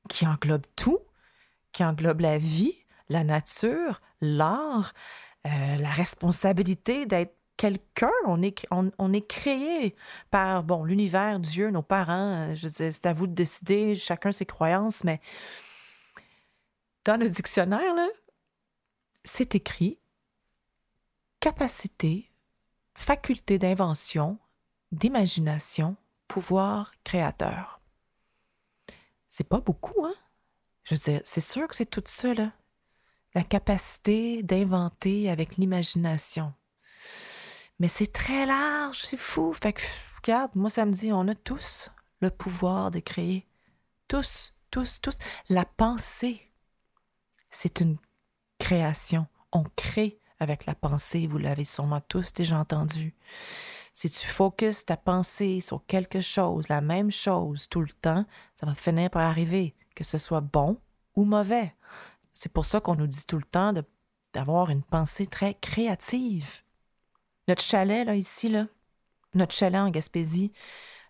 qui 0.08 0.26
englobe 0.26 0.66
tout, 0.76 1.00
qui 1.76 1.84
englobe 1.84 2.20
la 2.20 2.38
vie, 2.38 2.72
la 3.10 3.22
nature, 3.22 4.00
l'art, 4.22 4.94
euh, 5.46 5.76
la 5.76 5.90
responsabilité 5.90 7.04
d'être 7.04 7.36
quelqu'un. 7.58 8.12
On 8.24 8.40
est, 8.40 8.66
on, 8.70 9.12
est 9.12 9.26
créé 9.26 9.94
par, 10.30 10.64
bon, 10.64 10.84
l'univers, 10.84 11.38
Dieu, 11.38 11.68
nos 11.68 11.82
parents. 11.82 12.54
Euh, 12.54 12.68
c'est 12.70 13.04
à 13.04 13.12
vous 13.12 13.26
de 13.26 13.34
décider, 13.34 13.94
chacun 13.94 14.32
ses 14.32 14.46
croyances, 14.46 15.04
mais 15.04 15.20
dans 17.04 17.20
le 17.20 17.28
dictionnaire, 17.28 17.94
c'est 19.22 19.54
écrit 19.54 19.98
capacité, 21.40 22.32
faculté 22.94 23.58
d'invention, 23.58 24.38
d'imagination, 24.92 25.98
pouvoir 26.26 26.92
créateur. 27.04 27.82
C'est 29.28 29.46
pas 29.46 29.60
beaucoup, 29.60 30.06
hein? 30.06 30.14
Je 30.86 30.94
veux 30.94 31.00
dire, 31.00 31.20
c'est 31.24 31.40
sûr 31.40 31.66
que 31.66 31.74
c'est 31.74 31.86
tout 31.86 32.02
ça, 32.06 32.32
là. 32.32 32.52
La 33.34 33.42
capacité 33.42 34.42
d'inventer 34.42 35.28
avec 35.28 35.56
l'imagination. 35.56 36.54
Mais 37.80 37.88
c'est 37.88 38.12
très 38.12 38.46
large, 38.46 39.02
c'est 39.02 39.16
fou. 39.16 39.52
Fait 39.52 39.72
que, 39.72 39.82
regarde, 40.22 40.52
moi, 40.54 40.70
ça 40.70 40.86
me 40.86 40.92
dit, 40.92 41.12
on 41.12 41.26
a 41.26 41.34
tous 41.34 41.90
le 42.20 42.30
pouvoir 42.30 42.92
de 42.92 43.00
créer. 43.00 43.46
Tous, 44.06 44.54
tous, 44.70 45.00
tous. 45.00 45.16
La 45.48 45.64
pensée, 45.64 46.40
c'est 47.50 47.80
une 47.80 47.98
création. 48.58 49.26
On 49.52 49.64
crée 49.74 50.20
avec 50.38 50.66
la 50.66 50.76
pensée, 50.76 51.26
vous 51.26 51.38
l'avez 51.38 51.64
sûrement 51.64 52.00
tous 52.00 52.32
déjà 52.32 52.60
entendu. 52.60 53.14
Si 53.92 54.08
tu 54.08 54.24
focuses 54.24 54.84
ta 54.84 54.96
pensée 54.96 55.60
sur 55.60 55.84
quelque 55.86 56.20
chose, 56.20 56.68
la 56.68 56.80
même 56.80 57.10
chose 57.10 57.68
tout 57.68 57.80
le 57.80 57.88
temps, 57.88 58.24
ça 58.60 58.66
va 58.66 58.74
finir 58.74 59.10
par 59.10 59.22
arriver, 59.22 59.74
que 59.96 60.04
ce 60.04 60.18
soit 60.18 60.40
bon 60.40 60.78
ou 61.16 61.24
mauvais. 61.24 61.74
C'est 62.34 62.52
pour 62.52 62.66
ça 62.66 62.80
qu'on 62.80 62.94
nous 62.94 63.08
dit 63.08 63.26
tout 63.26 63.38
le 63.38 63.42
temps 63.42 63.72
d'avoir 64.32 64.70
une 64.70 64.82
pensée 64.82 65.26
très 65.26 65.54
créative. 65.54 66.62
Notre 67.48 67.62
chalet, 67.62 68.06
là, 68.06 68.14
ici, 68.14 68.48
là, 68.48 68.66
notre 69.34 69.54
chalet 69.54 69.80
en 69.80 69.90
Gaspésie, 69.90 70.52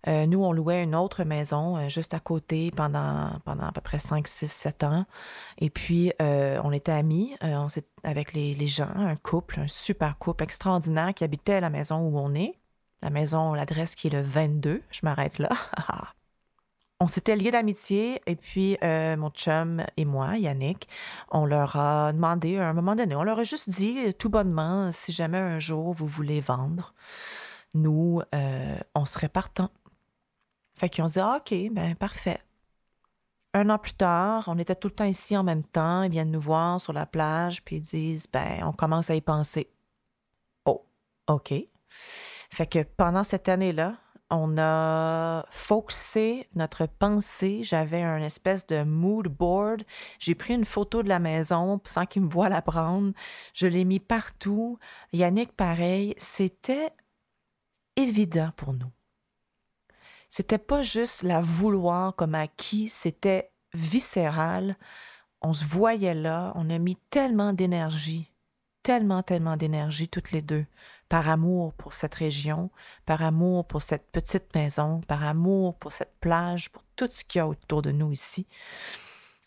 euh, 0.08 0.26
nous, 0.26 0.44
on 0.44 0.52
louait 0.52 0.84
une 0.84 0.94
autre 0.94 1.24
maison 1.24 1.76
euh, 1.76 1.88
juste 1.88 2.14
à 2.14 2.20
côté 2.20 2.70
pendant, 2.70 3.30
pendant 3.44 3.64
à 3.66 3.72
peu 3.72 3.80
près 3.80 3.98
5, 3.98 4.28
6, 4.28 4.46
7 4.46 4.84
ans. 4.84 5.04
Et 5.58 5.68
puis, 5.68 6.12
euh, 6.22 6.60
on 6.62 6.70
était 6.70 6.92
amis 6.92 7.34
on 7.42 7.66
avec 8.04 8.32
les, 8.32 8.54
les, 8.54 8.66
gens, 8.66 8.88
un 8.94 9.16
couple, 9.16 9.58
un 9.58 9.68
super 9.68 10.16
couple 10.18 10.44
extraordinaire 10.44 11.12
qui 11.12 11.24
habitait 11.24 11.60
la 11.60 11.70
maison 11.70 11.98
où 12.00 12.18
on 12.18 12.34
est 12.34 12.54
la 13.02 13.10
maison, 13.10 13.52
l'adresse 13.52 13.94
qui 13.94 14.06
est 14.06 14.10
le 14.10 14.22
22, 14.22 14.82
je 14.90 15.00
m'arrête 15.02 15.38
là. 15.38 15.50
on 17.00 17.06
s'était 17.06 17.36
liés 17.36 17.50
d'amitié 17.50 18.22
et 18.26 18.36
puis 18.36 18.78
euh, 18.82 19.16
mon 19.16 19.30
chum 19.30 19.84
et 19.96 20.04
moi, 20.04 20.38
Yannick, 20.38 20.88
on 21.30 21.44
leur 21.44 21.76
a 21.76 22.12
demandé 22.12 22.56
à 22.56 22.68
un 22.68 22.72
moment 22.72 22.96
donné, 22.96 23.14
on 23.14 23.22
leur 23.22 23.38
a 23.38 23.44
juste 23.44 23.68
dit 23.68 24.14
tout 24.14 24.30
bonnement, 24.30 24.90
si 24.92 25.12
jamais 25.12 25.38
un 25.38 25.58
jour 25.58 25.92
vous 25.92 26.06
voulez 26.06 26.40
vendre, 26.40 26.94
nous, 27.74 28.22
euh, 28.34 28.78
on 28.94 29.04
serait 29.04 29.28
partant. 29.28 29.70
Fait 30.74 30.88
qu'ils 30.88 31.04
ont 31.04 31.08
dit, 31.08 31.20
ah, 31.20 31.38
OK, 31.40 31.54
ben 31.72 31.94
parfait. 31.96 32.40
Un 33.54 33.70
an 33.70 33.78
plus 33.78 33.94
tard, 33.94 34.44
on 34.48 34.58
était 34.58 34.74
tout 34.74 34.88
le 34.88 34.94
temps 34.94 35.04
ici 35.04 35.36
en 35.36 35.42
même 35.44 35.64
temps, 35.64 36.02
ils 36.02 36.10
viennent 36.10 36.30
nous 36.30 36.40
voir 36.40 36.80
sur 36.80 36.92
la 36.92 37.06
plage, 37.06 37.62
puis 37.64 37.76
ils 37.76 37.82
disent, 37.82 38.26
ben, 38.30 38.62
on 38.64 38.72
commence 38.72 39.10
à 39.10 39.14
y 39.14 39.20
penser. 39.20 39.70
Oh, 40.66 40.84
OK. 41.28 41.54
Fait 41.88 42.66
que 42.66 42.82
pendant 42.82 43.24
cette 43.24 43.48
année-là, 43.48 43.96
on 44.30 44.58
a 44.58 45.46
focusé 45.50 46.48
notre 46.54 46.86
pensée. 46.86 47.60
J'avais 47.62 48.02
un 48.02 48.22
espèce 48.22 48.66
de 48.66 48.82
mood 48.82 49.28
board. 49.28 49.82
J'ai 50.18 50.34
pris 50.34 50.54
une 50.54 50.64
photo 50.64 51.02
de 51.02 51.08
la 51.08 51.18
maison 51.18 51.80
sans 51.84 52.06
qu'il 52.06 52.22
me 52.22 52.30
voie 52.30 52.48
la 52.48 52.62
prendre. 52.62 53.12
Je 53.54 53.66
l'ai 53.66 53.84
mis 53.84 54.00
partout. 54.00 54.78
Yannick, 55.12 55.52
pareil. 55.52 56.14
C'était 56.18 56.92
évident 57.96 58.50
pour 58.56 58.72
nous. 58.72 58.90
C'était 60.28 60.58
pas 60.58 60.82
juste 60.82 61.22
la 61.22 61.40
vouloir 61.40 62.14
comme 62.14 62.34
acquis, 62.34 62.88
c'était 62.88 63.52
viscéral. 63.74 64.76
On 65.40 65.52
se 65.52 65.64
voyait 65.64 66.14
là, 66.14 66.52
on 66.56 66.68
a 66.68 66.78
mis 66.78 66.96
tellement 67.10 67.52
d'énergie, 67.52 68.32
tellement, 68.82 69.22
tellement 69.22 69.56
d'énergie 69.56 70.08
toutes 70.08 70.32
les 70.32 70.42
deux 70.42 70.66
par 71.08 71.28
amour 71.28 71.72
pour 71.74 71.92
cette 71.92 72.14
région, 72.14 72.70
par 73.04 73.22
amour 73.22 73.66
pour 73.66 73.82
cette 73.82 74.10
petite 74.10 74.54
maison, 74.54 75.00
par 75.02 75.22
amour 75.24 75.76
pour 75.76 75.92
cette 75.92 76.18
plage, 76.20 76.70
pour 76.70 76.82
tout 76.96 77.08
ce 77.10 77.24
qu'il 77.24 77.38
y 77.38 77.42
a 77.42 77.48
autour 77.48 77.82
de 77.82 77.92
nous 77.92 78.12
ici. 78.12 78.46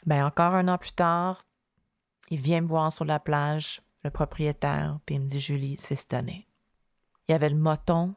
Bien, 0.06 0.26
encore 0.26 0.54
un 0.54 0.68
an 0.68 0.78
plus 0.78 0.94
tard, 0.94 1.46
il 2.30 2.42
vient 2.42 2.62
me 2.62 2.68
voir 2.68 2.92
sur 2.92 3.06
la 3.06 3.20
plage, 3.20 3.82
le 4.04 4.12
propriétaire, 4.12 5.00
puis 5.06 5.16
il 5.16 5.22
me 5.22 5.28
dit 5.28 5.40
Julie, 5.40 5.76
c'est 5.78 5.96
cette. 5.96 6.48
Il 7.28 7.32
y 7.34 7.36
avait 7.36 7.50
le 7.50 7.58
moton, 7.58 8.16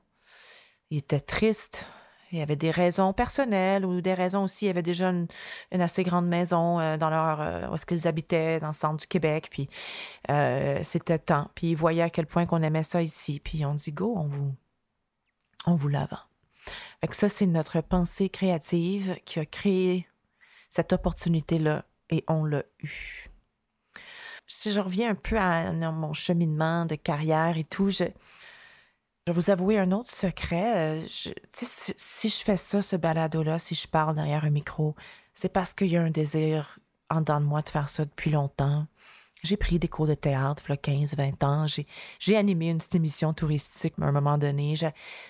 il 0.91 0.99
était 0.99 1.21
triste, 1.21 1.87
il 2.33 2.39
y 2.39 2.43
avait 2.43 2.57
des 2.57 2.71
raisons 2.71 3.13
personnelles 3.13 3.85
ou 3.85 4.01
des 4.01 4.15
raisons 4.15 4.45
aussi. 4.45 4.65
Il 4.65 4.69
y 4.69 4.71
avait 4.71 4.83
déjà 4.83 5.11
une, 5.11 5.29
assez 5.73 6.03
grande 6.03 6.27
maison 6.27 6.81
euh, 6.81 6.97
dans 6.97 7.11
leur 7.11 7.41
euh, 7.41 7.69
où 7.69 7.75
est-ce 7.75 7.85
qu'ils 7.85 8.09
habitaient 8.09 8.59
dans 8.59 8.69
le 8.69 8.73
centre 8.75 8.97
du 8.97 9.07
Québec. 9.07 9.49
Puis 9.51 9.69
euh, 10.31 10.81
c'était 10.83 11.19
temps. 11.19 11.51
Puis 11.55 11.69
ils 11.69 11.77
voyaient 11.77 12.03
à 12.03 12.11
quel 12.11 12.27
point 12.27 12.47
qu'on 12.47 12.63
aimait 12.63 12.83
ça 12.83 13.03
ici. 13.03 13.39
Puis 13.39 13.65
on 13.67 13.75
dit 13.75 13.93
go, 13.93 14.15
on 14.17 14.27
vous 14.27 14.55
on 15.67 15.77
vous 15.77 15.89
la 15.89 16.07
vend. 16.07 17.13
ça 17.13 17.29
c'est 17.29 17.47
notre 17.47 17.81
pensée 17.83 18.29
créative 18.29 19.17
qui 19.25 19.39
a 19.39 19.47
créé 19.47 20.09
cette 20.71 20.93
opportunité 20.93 21.59
là 21.59 21.85
et 22.11 22.25
on 22.29 22.45
l'a 22.45 22.65
eu. 22.81 23.31
Si 24.47 24.73
je 24.73 24.81
reviens 24.81 25.11
un 25.11 25.15
peu 25.15 25.39
à 25.39 25.71
mon 25.73 26.15
cheminement 26.15 26.85
de 26.85 26.95
carrière 26.95 27.57
et 27.57 27.65
tout, 27.65 27.91
je, 27.91 28.05
je 29.27 29.33
vais 29.33 29.37
vous 29.41 29.51
avouer 29.51 29.79
un 29.79 29.93
autre 29.93 30.11
secret. 30.11 31.05
Euh, 31.05 31.07
si, 31.97 32.29
je 32.29 32.43
fais 32.43 32.57
ça, 32.57 32.83
ce 32.83 32.97
balado-là, 32.97 33.59
si 33.61 33.75
je 33.77 33.87
parle 33.87 34.17
derrière 34.17 34.45
un 34.45 34.51
micro, 34.51 34.97
c'est 35.33 35.53
parce 35.53 35.75
qu'il 35.75 35.89
y 35.89 35.97
a 35.97 36.03
un 36.03 36.11
désir 36.11 36.81
en 37.09 37.21
dedans 37.21 37.41
de 37.41 37.47
moi 37.47 37.63
de 37.63 37.69
faire 37.69 37.89
ça 37.89 38.05
depuis 38.05 38.31
longtemps. 38.31 38.87
J'ai 39.45 39.57
pris 39.57 39.79
des 39.79 39.89
cours 39.89 40.09
de 40.09 40.15
théâtre, 40.15 40.65
il 40.69 40.71
y 40.71 40.73
a 40.73 40.77
15, 40.77 41.17
20 41.17 41.45
ans. 41.45 41.67
J'ai 42.19 42.37
animé 42.37 42.71
une 42.71 42.79
petite 42.79 42.97
émission 42.97 43.33
touristique 43.33 43.95
à 44.01 44.07
un 44.07 44.13
moment 44.13 44.39
donné. 44.39 44.75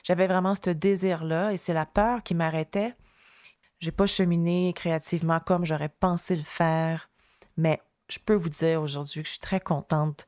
J'avais 0.04 0.26
vraiment 0.26 0.54
ce 0.54 0.70
désir-là 0.70 1.52
et 1.52 1.56
c'est 1.58 1.74
la 1.74 1.86
peur 1.86 2.22
qui 2.22 2.34
m'arrêtait. 2.34 2.94
J'ai 3.80 3.92
pas 3.92 4.06
cheminé 4.06 4.72
créativement 4.74 5.40
comme 5.40 5.66
j'aurais 5.66 5.88
pensé 5.88 6.36
le 6.36 6.44
faire, 6.44 7.10
mais 7.56 7.80
je 8.08 8.18
peux 8.18 8.34
vous 8.34 8.50
dire 8.50 8.80
aujourd'hui 8.80 9.22
que 9.22 9.26
je 9.26 9.32
suis 9.32 9.40
très 9.40 9.60
contente 9.60 10.26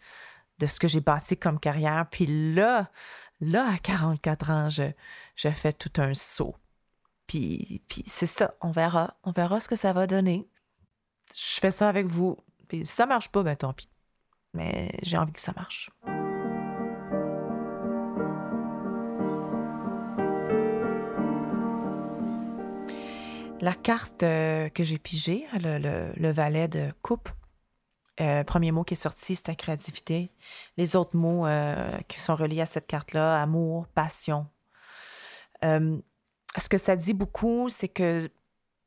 de 0.59 0.66
ce 0.66 0.78
que 0.78 0.88
j'ai 0.88 1.00
bâti 1.00 1.37
comme 1.37 1.59
carrière. 1.59 2.06
Puis 2.11 2.26
là, 2.54 2.90
là, 3.41 3.69
à 3.73 3.79
44 3.79 4.50
ans, 4.50 4.71
je, 4.71 4.85
je 5.37 5.49
fais 5.49 5.73
tout 5.73 5.93
un 6.00 6.14
saut. 6.14 6.57
Puis, 7.26 7.83
puis 7.88 8.03
c'est 8.07 8.26
ça, 8.26 8.55
on 8.61 8.71
verra. 8.71 9.17
On 9.23 9.33
verra 9.33 9.61
ce 9.61 9.69
que 9.69 9.76
ça 9.76 9.93
va 9.93 10.07
donner. 10.07 10.49
Je 11.35 11.61
fais 11.61 11.71
ça 11.71 11.88
avec 11.88 12.07
vous. 12.07 12.37
Puis 12.69 12.85
si 12.85 12.93
ça 12.93 13.07
marche 13.07 13.29
pas, 13.29 13.43
ben 13.43 13.57
tant 13.57 13.73
pis. 13.73 13.88
Mais 14.53 14.91
j'ai 15.03 15.19
envie 15.19 15.33
que 15.33 15.41
ça 15.41 15.53
marche. 15.57 15.91
La 23.61 23.73
carte 23.73 24.23
euh, 24.25 24.69
que 24.69 24.85
j'ai 24.85 24.99
pigée, 24.99 25.47
le, 25.55 25.79
le, 25.79 26.12
le 26.17 26.33
valet 26.33 26.69
de 26.69 26.93
coupe, 27.00 27.31
euh, 28.21 28.44
premier 28.44 28.71
mot 28.71 28.85
qui 28.85 28.94
est 28.94 28.97
sorti, 28.97 29.35
c'était 29.37 29.56
créativité. 29.56 30.30
Les 30.76 30.94
autres 30.94 31.16
mots 31.16 31.47
euh, 31.47 31.99
qui 32.09 32.21
sont 32.21 32.37
reliés 32.37 32.61
à 32.61 32.66
cette 32.66 32.87
carte-là, 32.87 33.42
amour, 33.42 33.87
passion. 33.88 34.47
Euh, 35.64 35.99
ce 36.56 36.68
que 36.68 36.78
ça 36.78 36.94
dit 36.94 37.14
beaucoup, 37.14 37.68
c'est 37.68 37.88
que 37.88 38.30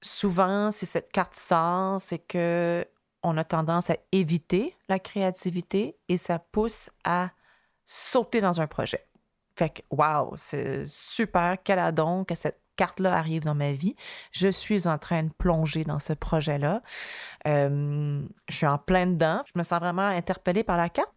souvent, 0.01 0.71
si 0.71 0.85
cette 0.85 1.11
carte 1.11 1.35
sort, 1.35 1.99
c'est 1.99 2.19
que 2.19 2.85
on 3.23 3.35
a 3.35 3.43
tendance 3.43 3.89
à 3.89 3.97
éviter 4.11 4.75
la 4.87 4.99
créativité 4.99 5.97
et 6.07 6.17
ça 6.17 6.39
pousse 6.39 6.89
à 7.03 7.31
sauter 7.85 8.39
dans 8.39 8.61
un 8.61 8.67
projet. 8.67 9.05
Fait 9.57 9.69
que, 9.69 9.81
wow, 9.89 10.35
c'est 10.37 10.85
super, 10.85 11.57
quel 11.63 11.79
adon 11.79 12.23
que 12.23 12.35
cette 12.35 12.61
carte-là 12.77 13.13
arrive 13.13 13.43
dans 13.43 13.55
ma 13.55 13.73
vie. 13.73 13.95
Je 14.31 14.47
suis 14.47 14.87
en 14.87 14.97
train 14.97 15.23
de 15.23 15.31
plonger 15.37 15.83
dans 15.83 15.99
ce 15.99 16.13
projet-là. 16.13 16.81
Euh, 17.47 18.21
je 18.47 18.55
suis 18.55 18.67
en 18.67 18.77
plein 18.77 19.07
dedans. 19.07 19.41
Je 19.53 19.59
me 19.59 19.63
sens 19.63 19.79
vraiment 19.79 20.07
interpellée 20.07 20.63
par 20.63 20.77
la 20.77 20.89
carte. 20.89 21.11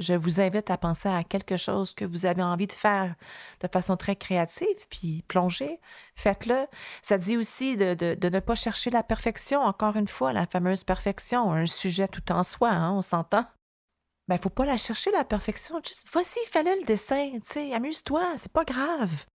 Je 0.00 0.14
vous 0.14 0.40
invite 0.40 0.70
à 0.70 0.78
penser 0.78 1.10
à 1.10 1.22
quelque 1.24 1.58
chose 1.58 1.92
que 1.92 2.06
vous 2.06 2.24
avez 2.24 2.42
envie 2.42 2.66
de 2.66 2.72
faire 2.72 3.14
de 3.60 3.68
façon 3.70 3.98
très 3.98 4.16
créative, 4.16 4.88
puis 4.88 5.22
plonger, 5.28 5.78
faites-le. 6.16 6.66
Ça 7.02 7.18
dit 7.18 7.36
aussi 7.36 7.76
de, 7.76 8.16
ne 8.28 8.40
pas 8.40 8.54
chercher 8.54 8.88
la 8.88 9.02
perfection, 9.02 9.60
encore 9.60 9.96
une 9.96 10.08
fois, 10.08 10.32
la 10.32 10.46
fameuse 10.46 10.84
perfection, 10.84 11.52
un 11.52 11.66
sujet 11.66 12.08
tout 12.08 12.32
en 12.32 12.42
soi, 12.44 12.70
hein, 12.70 12.92
on 12.92 13.02
s'entend. 13.02 13.44
Ben, 14.26 14.38
faut 14.38 14.48
pas 14.48 14.64
la 14.64 14.78
chercher, 14.78 15.10
la 15.10 15.24
perfection. 15.24 15.80
Juste, 15.84 16.06
voici, 16.10 16.38
fallait 16.50 16.76
le 16.76 16.84
dessin, 16.84 17.32
tu 17.32 17.40
sais, 17.44 17.74
amuse-toi, 17.74 18.22
c'est 18.38 18.52
pas 18.52 18.64
grave 18.64 19.26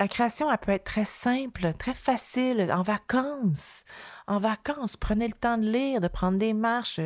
la 0.00 0.08
création, 0.08 0.50
elle 0.50 0.58
peut 0.58 0.72
être 0.72 0.84
très 0.84 1.04
simple, 1.04 1.72
très 1.78 1.94
facile, 1.94 2.70
en 2.72 2.82
vacances. 2.82 3.84
En 4.26 4.38
vacances, 4.38 4.96
prenez 4.96 5.26
le 5.26 5.34
temps 5.34 5.58
de 5.58 5.68
lire, 5.68 6.00
de 6.00 6.08
prendre 6.08 6.38
des 6.38 6.54
marches. 6.54 7.00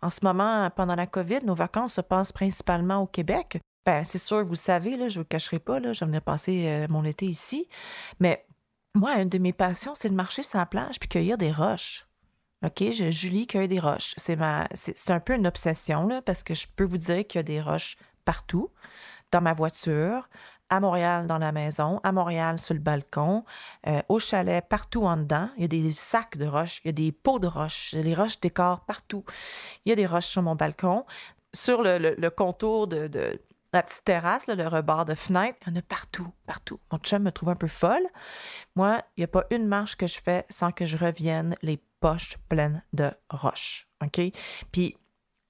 En 0.00 0.08
ce 0.08 0.20
moment, 0.22 0.70
pendant 0.70 0.94
la 0.94 1.06
COVID, 1.06 1.40
nos 1.44 1.54
vacances 1.54 1.94
se 1.94 2.00
passent 2.00 2.32
principalement 2.32 3.02
au 3.02 3.06
Québec. 3.06 3.58
Ben, 3.84 4.02
c'est 4.04 4.18
sûr, 4.18 4.44
vous 4.44 4.54
savez, 4.54 4.92
je 5.10 5.18
ne 5.18 5.22
vous 5.22 5.28
cacherai 5.28 5.58
pas, 5.58 5.80
là, 5.80 5.92
je 5.92 6.04
venais 6.04 6.20
passer 6.20 6.66
euh, 6.68 6.86
mon 6.88 7.04
été 7.04 7.26
ici. 7.26 7.68
Mais 8.20 8.46
moi, 8.94 9.20
une 9.20 9.28
de 9.28 9.38
mes 9.38 9.52
passions, 9.52 9.94
c'est 9.94 10.10
de 10.10 10.14
marcher 10.14 10.42
sur 10.42 10.58
la 10.58 10.66
plage 10.66 10.98
puis 10.98 11.08
cueillir 11.08 11.38
des 11.38 11.52
roches. 11.52 12.06
OK, 12.64 12.82
Julie 12.90 13.46
cueille 13.46 13.68
des 13.68 13.78
roches. 13.78 14.14
C'est 14.16 14.36
ma, 14.36 14.68
c'est, 14.74 15.10
un 15.10 15.20
peu 15.20 15.34
une 15.34 15.46
obsession, 15.46 16.08
parce 16.24 16.42
que 16.42 16.54
je 16.54 16.66
peux 16.74 16.84
vous 16.84 16.96
dire 16.96 17.26
qu'il 17.26 17.38
y 17.38 17.40
a 17.40 17.44
des 17.44 17.60
roches 17.60 17.96
partout, 18.24 18.70
dans 19.30 19.40
ma 19.40 19.54
voiture, 19.54 20.28
à 20.70 20.80
Montréal 20.80 21.26
dans 21.26 21.38
la 21.38 21.52
maison, 21.52 22.00
à 22.02 22.12
Montréal 22.12 22.58
sur 22.58 22.74
le 22.74 22.80
balcon, 22.80 23.44
euh, 23.86 24.00
au 24.08 24.18
chalet, 24.18 24.64
partout 24.66 25.04
en 25.04 25.16
dedans. 25.16 25.50
Il 25.56 25.62
y 25.62 25.64
a 25.64 25.68
des 25.68 25.92
sacs 25.92 26.36
de 26.36 26.46
roches, 26.46 26.80
il 26.84 26.88
y 26.88 26.90
a 26.90 26.92
des 26.92 27.12
pots 27.12 27.38
de 27.38 27.46
roches, 27.46 27.92
les 27.92 28.14
roches 28.14 28.40
décorent 28.40 28.84
partout. 28.84 29.24
Il 29.84 29.90
y 29.90 29.92
a 29.92 29.96
des 29.96 30.06
roches 30.06 30.26
sur 30.26 30.42
mon 30.42 30.54
balcon. 30.54 31.04
Sur 31.54 31.82
le, 31.82 32.28
contour 32.28 32.86
de, 32.88 33.40
la 33.72 33.82
petite 33.82 34.04
terrasse, 34.04 34.46
le 34.46 34.66
rebord 34.66 35.06
de 35.06 35.14
fenêtre, 35.14 35.56
il 35.66 35.70
y 35.70 35.76
en 35.76 35.78
a 35.78 35.82
partout, 35.82 36.30
partout. 36.46 36.78
Mon 36.92 36.98
chum 36.98 37.22
me 37.22 37.32
trouve 37.32 37.48
un 37.48 37.56
peu 37.56 37.68
folle. 37.68 38.06
Moi, 38.76 39.00
il 39.16 39.20
n'y 39.20 39.24
a 39.24 39.28
pas 39.28 39.44
une 39.50 39.66
marche 39.66 39.96
que 39.96 40.06
je 40.06 40.20
fais 40.22 40.44
sans 40.50 40.72
que 40.72 40.84
je 40.84 40.98
revienne 40.98 41.54
les 41.62 41.80
poches 42.00 42.36
pleines 42.48 42.82
de 42.92 43.10
roches. 43.30 43.88
OK? 44.04 44.20
Puis, 44.72 44.96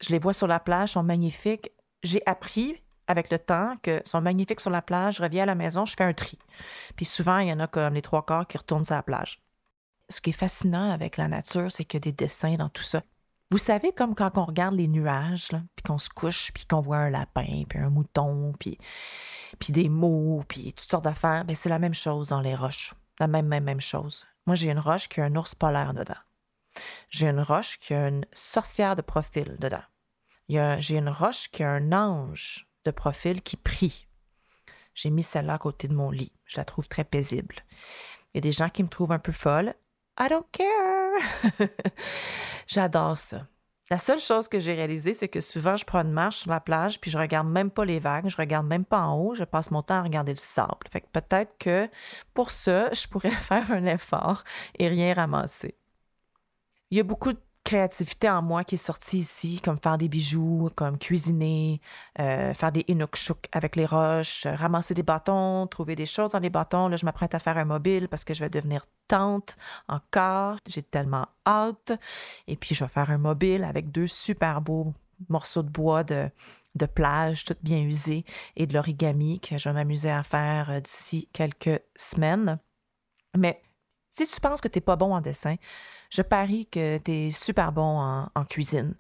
je 0.01 0.11
les 0.11 0.19
vois 0.19 0.33
sur 0.33 0.47
la 0.47 0.61
plage, 0.61 0.91
sont 0.91 1.03
magnifiques. 1.03 1.73
J'ai 2.03 2.23
appris 2.27 2.81
avec 3.09 3.31
le 3.31 3.39
temps, 3.39 3.75
que 3.83 4.01
sont 4.05 4.21
magnifiques 4.21 4.61
sur 4.61 4.71
la 4.71 4.83
plage, 4.83 5.17
je 5.17 5.23
reviens 5.23 5.43
à 5.43 5.47
la 5.47 5.55
maison, 5.55 5.87
je 5.87 5.95
fais 5.97 6.05
un 6.05 6.13
tri. 6.13 6.39
Puis 6.95 7.07
souvent, 7.07 7.39
il 7.39 7.49
y 7.49 7.53
en 7.53 7.59
a 7.59 7.67
comme 7.67 7.95
les 7.95 8.03
trois 8.03 8.25
quarts 8.25 8.47
qui 8.47 8.59
retournent 8.59 8.85
sur 8.85 8.95
la 8.95 9.03
plage. 9.03 9.43
Ce 10.11 10.21
qui 10.21 10.31
est 10.31 10.35
fascinant 10.35 10.91
avec 10.91 11.17
la 11.17 11.27
nature, 11.27 11.73
c'est 11.73 11.85
qu'il 11.85 11.99
y 11.99 12.03
a 12.03 12.11
des 12.11 12.13
dessins 12.13 12.55
dans 12.55 12.69
tout 12.69 12.83
ça. 12.83 13.03
Vous 13.51 13.59
savez, 13.59 13.93
comme 13.93 14.15
quand 14.15 14.37
on 14.37 14.45
regarde 14.45 14.75
les 14.75 14.89
nuages, 14.89 15.49
puis 15.75 15.83
qu'on 15.83 15.97
se 15.97 16.11
couche, 16.11 16.53
puis 16.53 16.67
qu'on 16.67 16.83
voit 16.83 16.99
un 16.99 17.11
lapin, 17.11 17.65
puis 17.67 17.79
un 17.79 17.89
mouton, 17.89 18.53
puis, 18.61 18.77
puis 19.59 19.73
des 19.73 19.89
mots, 19.89 20.45
puis 20.47 20.75
toutes 20.75 20.89
sortes 20.89 21.05
d'affaires, 21.05 21.47
ben 21.47 21.57
c'est 21.57 21.71
la 21.71 21.79
même 21.79 21.95
chose 21.95 22.29
dans 22.29 22.43
les 22.43 22.55
roches. 22.55 22.93
La 23.21 23.27
même, 23.27 23.47
même, 23.47 23.65
même 23.65 23.81
chose. 23.81 24.27
Moi, 24.47 24.55
j'ai 24.55 24.71
une 24.71 24.79
roche 24.79 25.09
qui 25.09 25.23
a 25.23 25.25
un 25.25 25.35
ours 25.35 25.55
polaire 25.55 25.95
dedans. 25.95 26.15
J'ai 27.09 27.29
une 27.29 27.41
roche 27.41 27.79
qui 27.79 27.95
a 27.95 28.09
une 28.09 28.27
sorcière 28.33 28.97
de 28.97 29.03
profil 29.03 29.57
dedans. 29.59 29.83
J'ai 30.49 30.97
une 30.97 31.09
roche 31.09 31.51
qui 31.51 31.63
a 31.63 31.71
un 31.71 31.93
ange 31.93 32.68
de 32.85 32.91
profil 32.91 33.43
qui 33.43 33.57
prie. 33.57 34.07
J'ai 34.95 35.11
mis 35.11 35.23
celle-là 35.23 35.55
à 35.55 35.59
côté 35.59 35.89
de 35.89 35.95
mon 35.95 36.11
lit. 36.11 36.33
Je 36.45 36.57
la 36.57 36.65
trouve 36.65 36.89
très 36.89 37.05
paisible. 37.05 37.57
Il 38.33 38.37
y 38.37 38.39
a 38.39 38.41
des 38.41 38.53
gens 38.53 38.69
qui 38.69 38.83
me 38.83 38.89
trouvent 38.89 39.13
un 39.13 39.19
peu 39.19 39.33
folle. 39.33 39.75
I 40.19 40.29
don't 40.29 40.45
care. 40.51 41.69
J'adore 42.67 43.17
ça. 43.17 43.47
La 43.91 43.97
seule 43.97 44.19
chose 44.19 44.49
que 44.49 44.59
j'ai 44.59 44.75
réalisée, 44.75 45.15
c'est 45.15 45.29
que 45.29 45.41
souvent, 45.41 45.77
je 45.77 45.85
prends 45.85 46.03
une 46.03 46.13
marche 46.13 46.39
sur 46.39 46.51
la 46.51 46.61
plage, 46.61 47.01
puis 47.01 47.11
je 47.11 47.17
regarde 47.17 47.49
même 47.49 47.71
pas 47.71 47.87
les 47.87 48.01
vagues, 48.01 48.29
je 48.29 48.37
regarde 48.37 48.67
même 48.67 48.85
pas 48.85 49.01
en 49.01 49.17
haut, 49.19 49.35
je 49.35 49.45
passe 49.45 49.71
mon 49.71 49.83
temps 49.83 49.95
à 49.95 50.03
regarder 50.03 50.33
le 50.33 50.39
sable. 50.39 50.87
Fait 50.91 51.01
que 51.01 51.07
peut-être 51.11 51.57
que 51.59 51.89
pour 52.35 52.51
ça, 52.51 52.93
je 52.93 53.07
pourrais 53.07 53.31
faire 53.31 53.71
un 53.71 53.87
effort 53.87 54.45
et 54.79 54.89
rien 54.89 55.15
ramasser. 55.15 55.75
Il 56.91 56.99
y 56.99 57.01
a 57.01 57.05
beaucoup 57.05 57.33
de 57.33 57.41
créativité 57.69 58.31
en 58.31 58.41
moi 58.41 58.65
qui 58.65 58.77
est 58.77 58.79
sortie 58.79 59.19
ici, 59.19 59.61
comme 59.61 59.79
faire 59.79 59.99
des 59.99 60.09
bijoux, 60.09 60.71
comme 60.75 60.97
cuisiner, 60.97 61.83
euh, 62.19 62.55
faire 62.55 62.73
des 62.73 62.83
inukshuk 62.89 63.47
avec 63.53 63.77
les 63.77 63.85
roches, 63.85 64.47
ramasser 64.47 64.95
des 64.95 65.03
bâtons, 65.03 65.67
trouver 65.67 65.95
des 65.95 66.07
choses 66.07 66.33
dans 66.33 66.39
les 66.39 66.49
bâtons. 66.49 66.89
Là, 66.89 66.97
je 66.97 67.05
m'apprête 67.05 67.35
à 67.35 67.39
faire 67.39 67.59
un 67.59 67.67
mobile 67.67 68.09
parce 68.09 68.25
que 68.25 68.33
je 68.33 68.41
vais 68.43 68.49
devenir 68.49 68.87
tante 69.07 69.59
encore. 69.87 70.57
J'ai 70.67 70.83
tellement 70.83 71.27
hâte. 71.47 71.93
Et 72.47 72.57
puis, 72.57 72.75
je 72.75 72.85
vais 72.85 72.91
faire 72.91 73.11
un 73.11 73.19
mobile 73.19 73.65
avec 73.65 73.91
deux 73.91 74.07
super 74.07 74.63
beaux 74.63 74.95
morceaux 75.29 75.63
de 75.63 75.69
bois 75.69 76.05
de, 76.05 76.31
de 76.75 76.87
plage, 76.87 77.45
tout 77.45 77.57
bien 77.63 77.83
usés, 77.83 78.25
et 78.57 78.67
de 78.67 78.73
l'origami 78.73 79.41
que 79.41 79.59
je 79.59 79.69
vais 79.69 79.75
m'amuser 79.75 80.11
à 80.11 80.23
faire 80.23 80.71
euh, 80.71 80.81
d'ici 80.81 81.29
quelques 81.35 81.83
semaines. 81.97 82.59
Mais 83.37 83.61
si 84.11 84.27
tu 84.27 84.41
penses 84.41 84.61
que 84.61 84.69
tu 84.69 84.79
n'es 84.79 84.83
pas 84.83 84.97
bon 84.97 85.15
en 85.15 85.21
dessin, 85.21 85.57
je 86.11 86.23
parie 86.23 86.67
que 86.67 86.99
tu 86.99 87.13
es 87.13 87.31
super 87.31 87.73
bon 87.73 88.29
en, 88.35 88.45
cuisine. 88.45 88.95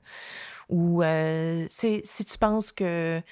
Ou 0.68 1.02
euh, 1.02 1.66
si 1.70 2.02
tu 2.02 2.38
penses 2.38 2.72
que 2.72 3.22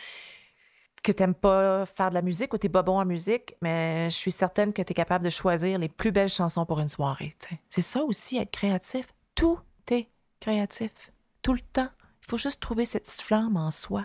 que 1.06 1.12
tu 1.12 1.22
n'aimes 1.22 1.34
pas 1.34 1.86
faire 1.86 2.10
de 2.10 2.14
la 2.14 2.22
musique 2.22 2.52
ou 2.52 2.58
tu 2.58 2.66
n'es 2.66 2.70
pas 2.70 2.82
bon 2.82 2.98
en 2.98 3.04
musique, 3.04 3.54
mais 3.62 4.10
je 4.10 4.16
suis 4.16 4.32
certaine 4.32 4.72
que 4.72 4.82
tu 4.82 4.90
es 4.90 4.94
capable 4.94 5.24
de 5.24 5.30
choisir 5.30 5.78
les 5.78 5.88
plus 5.88 6.10
belles 6.10 6.28
chansons 6.28 6.66
pour 6.66 6.80
une 6.80 6.88
soirée. 6.88 7.34
C'est 7.68 7.80
ça 7.80 8.02
aussi, 8.02 8.38
être 8.38 8.50
créatif. 8.50 9.06
Tout 9.36 9.60
est 9.90 10.08
créatif. 10.40 11.12
Tout 11.42 11.52
le 11.52 11.60
temps. 11.60 11.88
Il 12.22 12.30
faut 12.30 12.38
juste 12.38 12.60
trouver 12.60 12.86
cette 12.86 13.08
flamme 13.08 13.56
en 13.56 13.70
soi. 13.70 14.04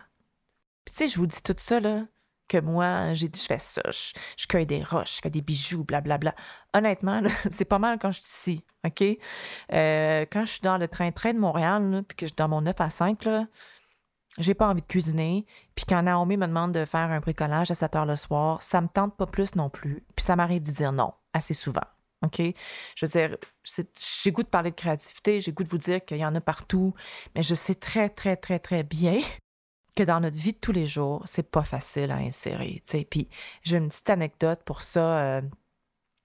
Puis 0.86 0.94
tu 0.94 0.98
sais, 1.00 1.08
je 1.08 1.18
vous 1.18 1.25
dis 1.25 1.42
tout 1.42 1.56
ça, 1.58 1.80
là, 1.80 2.06
que 2.51 2.60
moi, 2.60 3.13
j'ai 3.13 3.29
dit, 3.29 3.39
je 3.39 3.46
fais 3.46 3.58
ça, 3.58 3.81
je, 3.89 4.46
cueille 4.46 4.65
des 4.65 4.84
roches, 4.84 5.15
je 5.15 5.22
fais 5.22 5.29
des 5.29 5.41
bijoux, 5.41 5.86
blablabla. 5.86 6.36
Honnêtement, 6.74 7.22
c'est 7.50 7.65
pas 7.65 7.79
mal 7.79 7.98
quand 7.98 8.12
je 8.12 8.22
suis 8.22 8.55
ici, 8.55 8.65
OK? 8.86 9.03
Euh, 9.72 10.25
quand 10.29 10.43
je 10.46 10.51
suis 10.51 10.62
dans 10.62 10.77
le 10.77 10.89
train-train 10.89 11.34
de 11.34 11.39
Montréal, 11.39 12.03
puis 12.08 12.17
que 12.17 12.25
je 12.25 12.31
suis 12.31 12.36
dans 12.36 12.50
mon 12.50 12.62
9 12.62 12.75
à 12.79 12.89
5, 12.89 13.24
là, 13.24 13.46
j'ai 14.38 14.53
pas 14.53 14.67
envie 14.67 14.81
de 14.81 14.88
cuisiner. 14.88 15.46
Puis 15.75 15.86
quand 15.88 16.03
Naomi 16.03 16.36
me 16.36 16.48
demande 16.48 16.74
de 16.74 16.84
faire 16.84 17.10
un 17.10 17.20
bricolage 17.22 17.72
à 17.72 17.74
7 17.74 17.96
heures 17.96 18.05
le 18.05 18.17
soir, 18.17 18.62
ça 18.62 18.81
me 18.81 18.88
tente 18.88 19.15
pas 19.15 19.27
plus 19.27 19.55
non 19.55 19.70
plus. 19.70 20.03
Puis 20.15 20.25
ça 20.25 20.36
m'arrive 20.36 20.62
de 20.62 20.72
dire 20.72 20.91
non 20.91 21.13
assez 21.34 21.53
souvent. 21.53 21.86
OK? 22.24 22.41
Je 22.96 23.05
veux 23.05 23.12
dire, 23.12 23.38
j'ai 23.63 24.31
goût 24.31 24.43
de 24.43 24.48
parler 24.50 24.72
de 24.72 24.75
créativité, 24.75 25.39
j'ai 25.39 25.53
goût 25.53 25.63
de 25.63 25.70
vous 25.70 25.77
dire 25.77 26.03
qu'il 26.03 26.17
y 26.17 26.25
en 26.25 26.36
a 26.36 26.41
partout, 26.41 26.93
mais 27.34 27.43
je 27.43 27.55
sais 27.55 27.75
très, 27.75 28.10
très, 28.10 28.36
très, 28.36 28.60
très 28.60 28.84
bien 28.84 29.22
que 29.95 30.03
dans 30.03 30.19
notre 30.19 30.38
vie 30.38 30.53
de 30.53 30.57
tous 30.57 30.71
les 30.71 30.88
jours, 30.88 31.24
c'est 31.25 31.50
pas 31.50 31.63
facile 31.63 32.12
à 32.12 32.17
insérer. 32.17 32.81
Puis 33.10 33.29
j'ai 33.63 33.77
une 33.77 33.89
petite 33.89 34.10
anecdote 34.10 34.62
pour 34.63 34.81
ça. 34.81 35.19
Euh, 35.19 35.41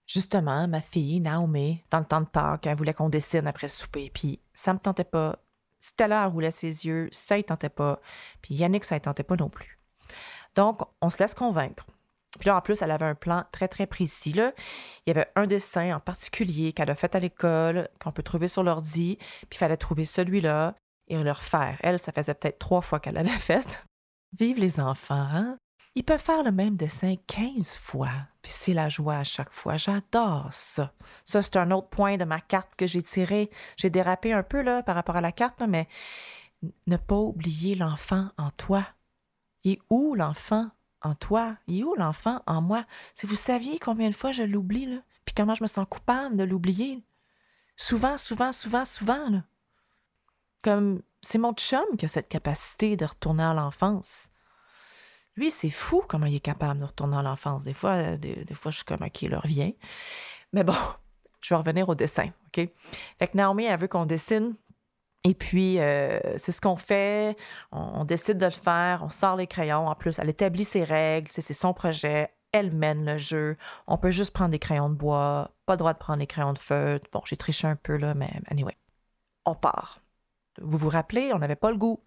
justement, 0.07 0.69
ma 0.69 0.81
fille, 0.81 1.21
Naomi, 1.21 1.83
dans 1.91 1.99
le 1.99 2.05
temps 2.05 2.21
de 2.21 2.27
Pâques, 2.27 2.67
elle 2.67 2.77
voulait 2.77 2.95
qu'on 2.95 3.09
dessine 3.09 3.47
après 3.47 3.69
souper. 3.69 4.11
Puis 4.13 4.41
ça 4.55 4.73
me 4.73 4.79
tentait 4.79 5.05
pas. 5.05 5.39
Stella 5.81 6.27
roulait 6.27 6.51
ses 6.51 6.87
yeux, 6.87 7.09
ça 7.13 7.37
ne 7.37 7.43
tentait 7.43 7.69
pas. 7.69 8.01
Puis 8.43 8.55
Yannick, 8.55 8.85
ça 8.85 8.97
ne 8.97 9.01
tentait 9.01 9.25
pas 9.25 9.37
non 9.37 9.49
plus. 9.49 9.79
Donc, 10.55 10.81
on 11.01 11.11
se 11.11 11.19
laisse 11.19 11.35
convaincre. 11.35 11.87
Puis 12.39 12.49
là, 12.49 12.57
en 12.57 12.61
plus, 12.61 12.83
elle 12.83 12.91
avait 12.91 13.07
un 13.07 13.15
plan 13.15 13.45
très, 13.53 13.69
très 13.69 13.87
précis. 13.87 14.33
Là. 14.33 14.53
Il 15.07 15.11
y 15.11 15.11
avait 15.11 15.29
un 15.37 15.47
dessin 15.47 15.97
en 15.97 16.01
particulier 16.01 16.73
qu'elle 16.73 16.91
a 16.91 16.95
fait 16.95 17.15
à 17.15 17.21
l'école, 17.21 17.89
qu'on 18.01 18.13
peut 18.13 18.23
trouver 18.23 18.49
sur 18.49 18.63
l'ordi, 18.63 19.17
puis 19.19 19.49
il 19.53 19.59
fallait 19.59 19.77
trouver 19.77 20.05
celui-là 20.05 20.75
et 21.09 21.23
le 21.23 21.33
refaire. 21.33 21.79
Elle, 21.81 21.99
ça 21.99 22.13
faisait 22.13 22.35
peut-être 22.35 22.59
trois 22.59 22.83
fois 22.83 23.01
qu'elle 23.01 23.15
l'avait 23.15 23.29
fait. 23.31 23.85
Vive 24.39 24.59
les 24.59 24.81
enfants, 24.81 25.29
hein? 25.31 25.59
Ils 25.95 26.05
peuvent 26.05 26.23
faire 26.23 26.43
le 26.43 26.53
même 26.53 26.77
dessin 26.77 27.15
15 27.27 27.75
fois, 27.77 28.11
puis 28.43 28.53
c'est 28.53 28.75
la 28.75 28.91
joie 28.91 29.17
à 29.17 29.25
chaque 29.25 29.53
fois. 29.53 29.79
J'adore 29.79 30.49
ça. 30.51 30.93
Ça, 31.25 31.41
c'est 31.41 31.57
un 31.57 31.71
autre 31.71 31.89
point 31.89 32.19
de 32.19 32.27
ma 32.27 32.39
carte 32.39 32.77
que 32.77 32.87
j'ai 32.87 33.01
tiré. 33.01 33.51
J'ai 33.79 33.89
dérapé 33.89 34.35
un 34.35 34.43
peu 34.43 34.61
là, 34.61 34.83
par 34.83 34.95
rapport 34.95 35.17
à 35.17 35.23
la 35.23 35.33
carte, 35.33 35.63
mais 35.67 35.89
ne 36.87 36.99
pas 36.99 37.17
oublier 37.17 37.77
l'enfant 37.77 38.29
en 38.37 38.51
toi. 38.51 38.87
Il 39.65 39.73
est 39.73 39.79
où 39.89 40.15
l'enfant 40.15 40.69
en 41.01 41.15
toi? 41.15 41.57
Il 41.67 41.81
est 41.81 41.85
où 41.85 41.95
l'enfant 41.95 42.43
en 42.47 42.61
moi? 42.61 42.85
Si 43.15 43.25
vous 43.25 43.35
saviez 43.35 43.79
combien 43.79 44.11
de 44.11 44.15
fois 44.15 44.33
je 44.33 44.43
l'oublie, 44.43 44.85
là, 44.85 44.99
puis 45.25 45.35
comment 45.35 45.55
je 45.55 45.63
me 45.63 45.69
sens 45.69 45.87
coupable 45.89 46.37
de 46.37 46.45
l'oublier? 46.45 47.03
Souvent, 47.77 48.19
souvent, 48.19 48.53
souvent, 48.53 48.85
souvent. 48.85 49.31
Là. 49.31 49.45
C'est 51.23 51.39
mon 51.39 51.53
chum 51.55 51.85
qui 51.99 52.05
a 52.05 52.09
cette 52.09 52.29
capacité 52.29 52.97
de 52.97 53.05
retourner 53.05 53.43
à 53.43 53.55
l'enfance. 53.55 54.31
Lui, 55.37 55.51
c'est 55.51 55.71
fou 55.71 56.03
comment 56.07 56.27
il 56.27 56.37
est 56.37 56.41
capable 56.41 56.81
de 56.81 56.85
retourner 56.85 57.17
à 57.17 57.23
l'enfance. 57.23 57.65
Des 57.65 57.75
fois, 57.75 57.95
euh, 57.97 58.17
des, 58.17 58.47
fois, 58.55 58.71
je 58.71 58.77
suis 58.77 58.85
comme, 58.85 59.03
OK, 59.03 59.23
il 59.23 59.35
revient. 59.35 59.77
Mais 60.53 60.65
bon, 60.65 60.75
je 61.41 61.53
vais 61.53 61.59
revenir 61.59 61.89
au 61.89 61.95
dessin, 61.95 62.31
OK? 62.47 62.69
Fait 63.19 63.29
que 63.29 63.37
Naomi, 63.37 63.65
elle 63.65 63.79
veut 63.79 63.89
qu'on 63.89 64.07
dessine. 64.07 64.55
Et 65.25 65.35
puis, 65.35 65.81
euh, 65.81 66.21
c'est 66.37 66.53
ce 66.53 66.61
qu'on 66.61 66.77
fait. 66.77 67.37
On, 67.73 68.05
décide 68.05 68.39
de 68.39 68.47
le 68.47 68.53
faire. 68.53 69.01
On 69.03 69.09
sort 69.09 69.37
les 69.37 69.47
crayons. 69.47 69.89
En 69.89 69.95
plus, 69.95 70.19
elle 70.19 70.31
établit 70.31 70.65
ses 70.65 70.85
règles. 70.85 71.29
C'est 71.33 71.53
son 71.53 71.75
projet. 71.75 72.31
Elle 72.53 72.73
mène 72.73 73.05
le 73.05 73.19
jeu. 73.19 73.57
On 73.89 73.99
peut 73.99 74.13
juste 74.13 74.31
prendre 74.31 74.51
des 74.51 74.61
crayons 74.61 74.89
de 74.89 74.95
bois. 74.95 75.51
Pas 75.67 75.75
le 75.75 75.79
droit 75.79 75.93
de 75.93 75.99
prendre 75.99 76.21
des 76.21 76.29
crayons 76.29 76.53
de 76.53 76.59
feutre. 76.59 77.11
Bon, 77.13 77.23
j'ai 77.25 77.37
triché 77.37 77.67
un 77.67 77.77
peu, 77.77 77.97
là, 77.97 78.15
mais 78.15 78.31
anyway. 78.49 78.77
On 79.45 79.57
part. 79.57 80.01
Vous 80.61 80.79
vous 80.79 80.89
rappelez, 80.89 81.33
on 81.33 81.39
n'avait 81.39 81.57
pas 81.57 81.71
le 81.71 81.77
goût. 81.77 82.03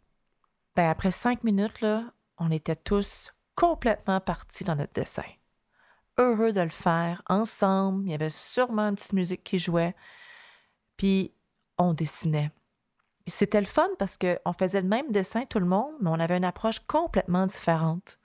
Ben, 0.76 0.90
après 0.90 1.12
cinq 1.12 1.44
minutes, 1.44 1.82
là, 1.82 2.14
on 2.38 2.52
était 2.52 2.76
tous 2.76 3.32
complètement 3.56 4.20
partis 4.20 4.64
dans 4.64 4.76
notre 4.76 4.94
dessin. 4.94 5.24
Heureux 6.18 6.54
de 6.54 6.62
le 6.62 6.70
faire 6.70 7.22
ensemble. 7.28 8.06
Il 8.06 8.12
y 8.12 8.16
avait 8.16 8.30
sûrement 8.30 8.84
une 8.84 8.96
petite 8.96 9.14
musique 9.14 9.44
qui 9.44 9.60
jouait. 9.60 9.96
Puis 10.98 11.34
on 11.78 11.94
dessinait. 11.94 12.52
C'était 13.28 13.62
le 13.62 13.68
fun 13.68 13.88
parce 14.00 14.18
qu'on 14.18 14.54
faisait 14.54 14.82
le 14.82 14.88
même 14.88 15.12
dessin 15.12 15.46
tout 15.46 15.60
le 15.60 15.66
monde, 15.66 15.94
mais 16.02 16.10
on 16.10 16.20
avait 16.20 16.38
une 16.38 16.46
approche 16.46 16.80
complètement 16.88 17.46
différente. 17.46 18.20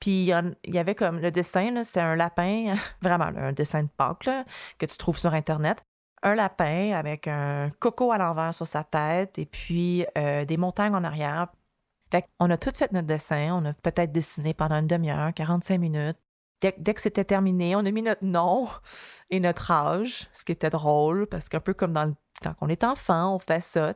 Puis 0.00 0.30
il 0.30 0.74
y 0.74 0.78
avait 0.78 0.94
comme 0.94 1.18
le 1.18 1.30
dessin, 1.30 1.82
c'était 1.84 2.00
un 2.00 2.16
lapin, 2.16 2.74
vraiment 3.02 3.26
un 3.26 3.52
dessin 3.52 3.82
de 3.82 3.88
Pâques 3.88 4.30
que 4.78 4.86
tu 4.86 4.96
trouves 4.96 5.18
sur 5.18 5.34
Internet 5.34 5.84
un 6.22 6.34
lapin 6.34 6.92
avec 6.92 7.28
un 7.28 7.70
coco 7.78 8.12
à 8.12 8.18
l'envers 8.18 8.54
sur 8.54 8.66
sa 8.66 8.84
tête 8.84 9.38
et 9.38 9.46
puis 9.46 10.04
euh, 10.16 10.44
des 10.44 10.56
montagnes 10.56 10.94
en 10.94 11.04
arrière. 11.04 11.48
On 12.40 12.50
a 12.50 12.56
tout 12.56 12.72
fait 12.74 12.90
notre 12.92 13.06
dessin, 13.06 13.52
on 13.52 13.64
a 13.66 13.74
peut-être 13.74 14.12
dessiné 14.12 14.54
pendant 14.54 14.76
une 14.76 14.86
demi-heure, 14.86 15.32
45 15.34 15.78
minutes. 15.78 16.16
Dès, 16.60 16.72
que 16.72 17.00
c'était 17.00 17.24
terminé, 17.24 17.76
on 17.76 17.80
a 17.80 17.90
mis 17.90 18.02
notre 18.02 18.24
nom 18.24 18.68
et 19.30 19.38
notre 19.38 19.70
âge, 19.70 20.28
ce 20.32 20.44
qui 20.44 20.52
était 20.52 20.70
drôle, 20.70 21.26
parce 21.26 21.48
qu'un 21.48 21.60
peu 21.60 21.74
comme 21.74 21.92
dans 21.92 22.14
quand 22.42 22.54
on 22.60 22.68
est 22.68 22.84
enfant, 22.84 23.34
on 23.34 23.38
fait 23.38 23.60
ça. 23.60 23.94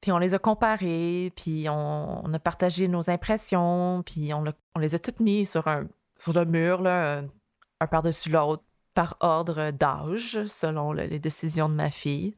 Puis 0.00 0.12
on 0.12 0.18
les 0.18 0.34
a 0.34 0.38
comparés, 0.38 1.32
puis 1.34 1.66
on, 1.68 2.32
a 2.32 2.38
partagé 2.38 2.88
nos 2.88 3.08
impressions, 3.08 4.02
puis 4.04 4.34
on, 4.34 4.44
les 4.78 4.94
a 4.94 4.98
toutes 4.98 5.20
mis 5.20 5.46
sur, 5.46 5.64
le 5.66 6.44
mur, 6.44 6.86
un 6.86 7.86
par-dessus 7.86 8.30
l'autre 8.30 8.62
par 8.94 9.16
ordre 9.20 9.70
d'âge, 9.70 10.44
selon 10.46 10.92
les 10.92 11.18
décisions 11.18 11.68
de 11.68 11.74
ma 11.74 11.90
fille. 11.90 12.36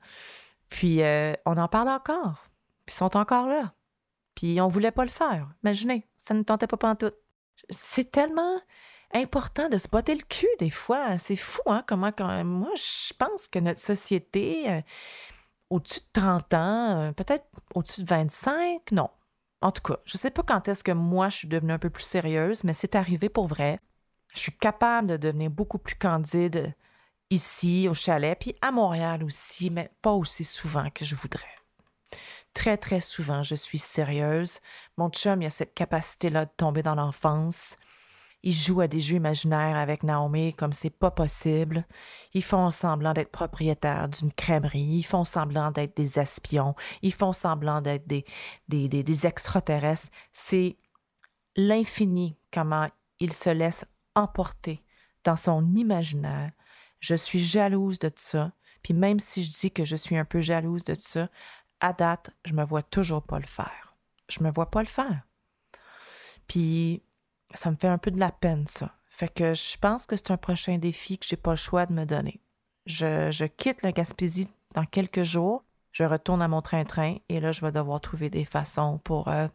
Puis 0.69 1.03
euh, 1.03 1.35
on 1.45 1.57
en 1.57 1.69
parle 1.69 1.89
encore. 1.89 2.49
Puis 2.87 2.95
ils 2.95 2.99
sont 2.99 3.17
encore 3.17 3.47
là. 3.47 3.75
Puis 4.35 4.61
on 4.61 4.69
voulait 4.69 4.93
pas 4.93 5.05
le 5.05 5.11
faire. 5.11 5.49
Imaginez, 5.63 6.07
ça 6.21 6.35
ne 6.35 6.43
tentait 6.43 6.67
pas 6.67 6.97
tout. 6.97 7.13
C'est 7.71 8.11
tellement 8.11 8.61
important 9.15 9.69
de 9.69 9.79
se 9.79 9.89
botter 9.89 10.15
le 10.15 10.23
cul 10.23 10.49
des 10.59 10.71
fois. 10.71 11.19
C'est 11.19 11.37
fou, 11.37 11.63
hein, 11.67 11.83
comment 11.87 12.13
quand 12.13 12.45
moi 12.45 12.71
je 12.77 13.13
pense 13.15 13.49
que 13.49 13.59
notre 13.59 13.81
société 13.81 14.71
euh, 14.71 14.81
au-dessus 15.71 16.01
de 16.01 16.21
30 16.21 16.55
ans, 16.55 17.01
euh, 17.01 17.13
peut-être 17.13 17.47
au-dessus 17.75 18.03
de 18.03 18.09
25, 18.09 18.93
non. 18.93 19.11
En 19.63 19.73
tout 19.73 19.83
cas, 19.83 19.99
je 20.05 20.19
sais 20.19 20.31
pas 20.31 20.43
quand 20.43 20.69
est-ce 20.69 20.85
que 20.85 20.93
moi 20.93 21.29
je 21.29 21.39
suis 21.39 21.49
devenue 21.49 21.73
un 21.73 21.79
peu 21.79 21.91
plus 21.91 22.05
sérieuse, 22.05 22.63
mais 22.65 22.75
c'est 22.75 22.95
arrivé 22.95 23.29
pour 23.29 23.47
vrai. 23.47 23.81
Je 24.37 24.43
suis 24.43 24.53
capable 24.53 25.09
de 25.09 25.17
devenir 25.17 25.51
beaucoup 25.51 25.79
plus 25.79 25.97
candide 25.97 26.75
ici, 27.31 27.89
au 27.89 27.95
chalet, 27.95 28.39
puis 28.39 28.55
à 28.61 28.71
Montréal 28.71 29.25
aussi, 29.25 29.71
mais 29.71 29.91
pas 30.03 30.13
aussi 30.13 30.45
souvent 30.45 30.91
que 30.91 31.05
je 31.05 31.15
voudrais. 31.15 31.45
Très, 32.55 32.77
très 32.77 33.01
souvent, 33.01 33.43
je 33.43 33.55
suis 33.55 33.79
sérieuse. 33.79 34.61
Mon 34.97 35.11
chum, 35.11 35.43
il 35.43 35.47
a 35.47 35.51
cette 35.51 35.75
capacité-là 35.75 36.45
de 36.45 36.51
tomber 36.57 36.83
dans 36.83 36.95
l'enfance. 36.95 37.77
Il 38.43 38.53
joue 38.53 38.81
à 38.81 38.89
des 38.89 39.01
jeux 39.01 39.17
imaginaires 39.17 39.77
avec 39.77 40.03
Naomi 40.03 40.55
comme 40.55 40.73
c'est 40.73 40.91
pas 40.91 41.11
possible. 41.11 41.85
Ils 42.33 42.45
font 42.45 42.71
semblant 42.71 43.13
d'être 43.13 43.33
propriétaires 43.33 44.09
d'une 44.09 44.33
crèmerie. 44.33 44.99
Ils 44.99 45.03
font 45.03 45.25
semblant 45.25 45.71
d'être 45.71 45.97
des 45.97 46.19
espions. 46.19 46.75
Ils 47.03 47.13
font 47.13 47.33
semblant 47.33 47.81
d'être 47.81 48.07
des, 48.07 48.25
des, 48.69 48.89
des, 48.89 49.03
des 49.03 49.27
extraterrestres. 49.27 50.09
C'est 50.33 50.77
l'infini 51.57 52.37
comment 52.53 52.89
ils 53.19 53.33
se 53.33 53.51
laissent 53.51 53.87
emporté 54.17 54.83
dans 55.23 55.37
son 55.37 55.75
imaginaire 55.75 56.51
Je 57.01 57.15
suis 57.15 57.41
jalouse 57.41 57.99
de 58.01 58.11
ça. 58.17 58.53
Puis 58.83 58.95
même 58.95 59.21
si 59.21 59.45
je 59.45 59.51
dis 59.51 59.71
que 59.71 59.85
je 59.85 59.97
suis 59.97 60.17
un 60.17 60.25
peu 60.25 60.41
jalouse 60.41 60.85
de 60.85 60.95
ça, 60.95 61.29
à 61.81 61.93
date, 61.93 62.31
je 62.45 62.53
me 62.53 62.65
vois 62.65 62.83
toujours 62.83 63.23
pas 63.23 63.39
le 63.39 63.47
faire. 63.47 63.97
Je 64.29 64.43
me 64.43 64.51
vois 64.51 64.71
pas 64.71 64.83
le 64.83 64.89
faire. 64.89 65.23
Puis 66.49 67.03
ça 67.55 67.71
me 67.71 67.77
fait 67.77 67.89
un 67.89 67.99
peu 67.99 68.11
de 68.11 68.21
la 68.21 68.31
peine, 68.31 68.67
ça. 68.67 68.95
Fait 69.09 69.29
que 69.33 69.55
je 69.55 69.79
pense 69.79 70.07
que 70.07 70.17
c'est 70.17 70.31
un 70.31 70.37
prochain 70.37 70.79
défi 70.79 71.19
que 71.19 71.27
j'ai 71.27 71.37
pas 71.37 71.53
le 71.53 71.57
choix 71.57 71.87
de 71.87 71.93
me 71.93 72.05
donner. 72.05 72.41
Je, 72.87 73.31
je 73.33 73.45
quitte 73.45 73.83
la 73.83 73.93
Gaspésie 73.93 74.49
dans 74.75 74.85
quelques 74.85 75.25
jours. 75.25 75.65
Je 75.93 76.05
retourne 76.05 76.43
à 76.43 76.49
mon 76.49 76.61
train-train 76.61 77.17
et 77.29 77.41
là, 77.41 77.53
je 77.53 77.63
vais 77.63 77.73
devoir 77.73 78.01
trouver 78.01 78.29
des 78.29 78.45
façons 78.45 78.99
pour 78.99 79.29
euh, 79.29 79.49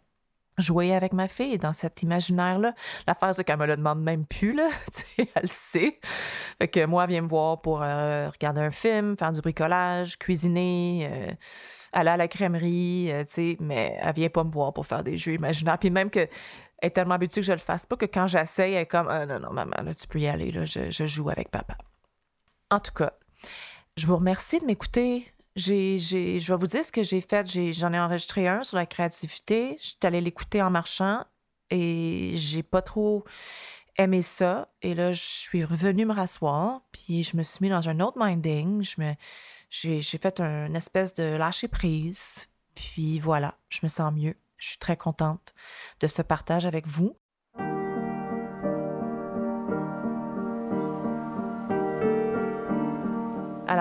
jouer 0.57 0.93
avec 0.93 1.13
ma 1.13 1.27
fille 1.27 1.57
dans 1.57 1.73
cet 1.73 2.03
imaginaire-là. 2.03 2.73
L'affaire, 3.07 3.33
c'est 3.33 3.43
qu'elle 3.43 3.57
me 3.57 3.65
le 3.65 3.77
demande 3.77 4.01
même 4.01 4.25
plus, 4.25 4.59
elle 5.17 5.47
sait. 5.47 5.99
Fait 6.59 6.67
que 6.67 6.85
moi, 6.85 7.03
elle 7.05 7.09
vient 7.09 7.21
me 7.21 7.27
voir 7.27 7.61
pour 7.61 7.81
euh, 7.81 8.29
regarder 8.29 8.61
un 8.61 8.71
film, 8.71 9.17
faire 9.17 9.31
du 9.31 9.41
bricolage, 9.41 10.17
cuisiner, 10.17 11.09
euh, 11.11 11.31
aller 11.93 12.09
à 12.09 12.17
la 12.17 12.27
crèmerie, 12.27 13.11
sais, 13.27 13.57
mais 13.59 13.97
elle 14.01 14.13
vient 14.13 14.29
pas 14.29 14.43
me 14.43 14.51
voir 14.51 14.73
pour 14.73 14.85
faire 14.85 15.03
des 15.03 15.17
jeux 15.17 15.33
imaginaires. 15.33 15.77
Puis 15.79 15.89
même 15.89 16.09
que 16.09 16.27
elle 16.81 16.87
est 16.87 16.91
tellement 16.91 17.13
habituée 17.13 17.41
que 17.41 17.47
je 17.47 17.53
le 17.53 17.59
fasse 17.59 17.85
pas 17.85 17.95
que 17.95 18.05
quand 18.05 18.27
j'essaye, 18.27 18.73
elle 18.73 18.81
est 18.81 18.85
comme 18.87 19.07
ah, 19.07 19.25
non, 19.25 19.39
non, 19.39 19.51
maman, 19.53 19.77
là, 19.83 19.93
tu 19.93 20.07
peux 20.07 20.19
y 20.19 20.27
aller, 20.27 20.51
là, 20.51 20.65
je, 20.65 20.89
je 20.89 21.05
joue 21.05 21.29
avec 21.29 21.49
papa. 21.49 21.77
En 22.71 22.79
tout 22.79 22.93
cas, 22.93 23.13
je 23.97 24.07
vous 24.07 24.15
remercie 24.15 24.59
de 24.59 24.65
m'écouter. 24.65 25.31
J'ai, 25.55 25.99
j'ai, 25.99 26.39
je 26.39 26.53
vais 26.53 26.57
vous 26.57 26.67
dire 26.67 26.85
ce 26.85 26.91
que 26.91 27.03
j'ai 27.03 27.21
fait. 27.21 27.45
j'en 27.73 27.93
ai 27.93 27.99
enregistré 27.99 28.47
un 28.47 28.63
sur 28.63 28.77
la 28.77 28.85
créativité. 28.85 29.77
Je 29.81 29.87
suis 29.87 29.97
allée 30.03 30.21
l'écouter 30.21 30.61
en 30.61 30.69
marchant 30.69 31.25
et 31.69 32.33
j'ai 32.35 32.63
pas 32.63 32.81
trop 32.81 33.25
aimé 33.97 34.21
ça. 34.21 34.69
Et 34.81 34.95
là, 34.95 35.13
je 35.13 35.21
suis 35.21 35.63
revenue 35.63 36.05
me 36.05 36.13
rasseoir, 36.13 36.81
puis 36.91 37.23
je 37.23 37.35
me 37.35 37.43
suis 37.43 37.59
mis 37.61 37.69
dans 37.69 37.89
un 37.89 37.99
autre 37.99 38.17
minding. 38.19 38.83
Je 38.83 39.01
me, 39.01 39.13
j'ai, 39.69 40.01
j'ai 40.01 40.17
fait 40.17 40.39
une 40.39 40.75
espèce 40.75 41.13
de 41.13 41.35
lâcher 41.35 41.67
prise. 41.67 42.47
Puis 42.75 43.19
voilà, 43.19 43.57
je 43.69 43.79
me 43.83 43.89
sens 43.89 44.13
mieux. 44.13 44.35
Je 44.57 44.69
suis 44.69 44.77
très 44.77 44.95
contente 44.95 45.53
de 45.99 46.07
ce 46.07 46.21
partage 46.21 46.65
avec 46.65 46.87
vous. 46.87 47.17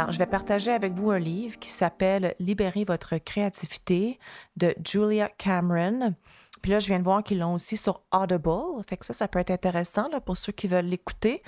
Alors, 0.01 0.13
je 0.13 0.19
vais 0.19 0.25
partager 0.25 0.73
avec 0.73 0.95
vous 0.95 1.11
un 1.11 1.19
livre 1.19 1.59
qui 1.59 1.69
s'appelle 1.69 2.35
Libérer 2.39 2.85
votre 2.85 3.19
créativité 3.19 4.19
de 4.57 4.75
Julia 4.83 5.29
Cameron. 5.29 6.15
Puis 6.63 6.71
là, 6.71 6.79
je 6.79 6.87
viens 6.87 7.01
de 7.01 7.05
voir 7.05 7.23
qu'ils 7.23 7.41
l'ont 7.41 7.53
aussi 7.53 7.77
sur 7.77 8.01
Audible. 8.11 8.83
Fait 8.89 8.97
que 8.97 9.05
ça, 9.05 9.13
ça 9.13 9.29
peut 9.29 9.41
être 9.41 9.51
intéressant 9.51 10.09
là, 10.09 10.23
pour 10.23 10.39
ceux 10.39 10.53
qui 10.53 10.69
veulent 10.69 10.87
l'écouter. 10.87 11.43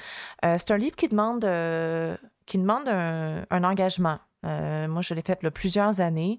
Euh, 0.45 0.57
c'est 0.59 0.71
un 0.71 0.77
livre 0.77 0.97
qui 0.97 1.09
demande, 1.09 1.47
euh, 1.47 2.15
qui 2.45 2.59
demande 2.59 2.87
un, 2.88 3.65
engagement. 3.65 4.19
Euh, 4.45 4.87
moi, 4.87 5.01
je 5.01 5.15
l'ai 5.15 5.23
fait 5.23 5.41
plusieurs 5.49 6.03
années 6.03 6.38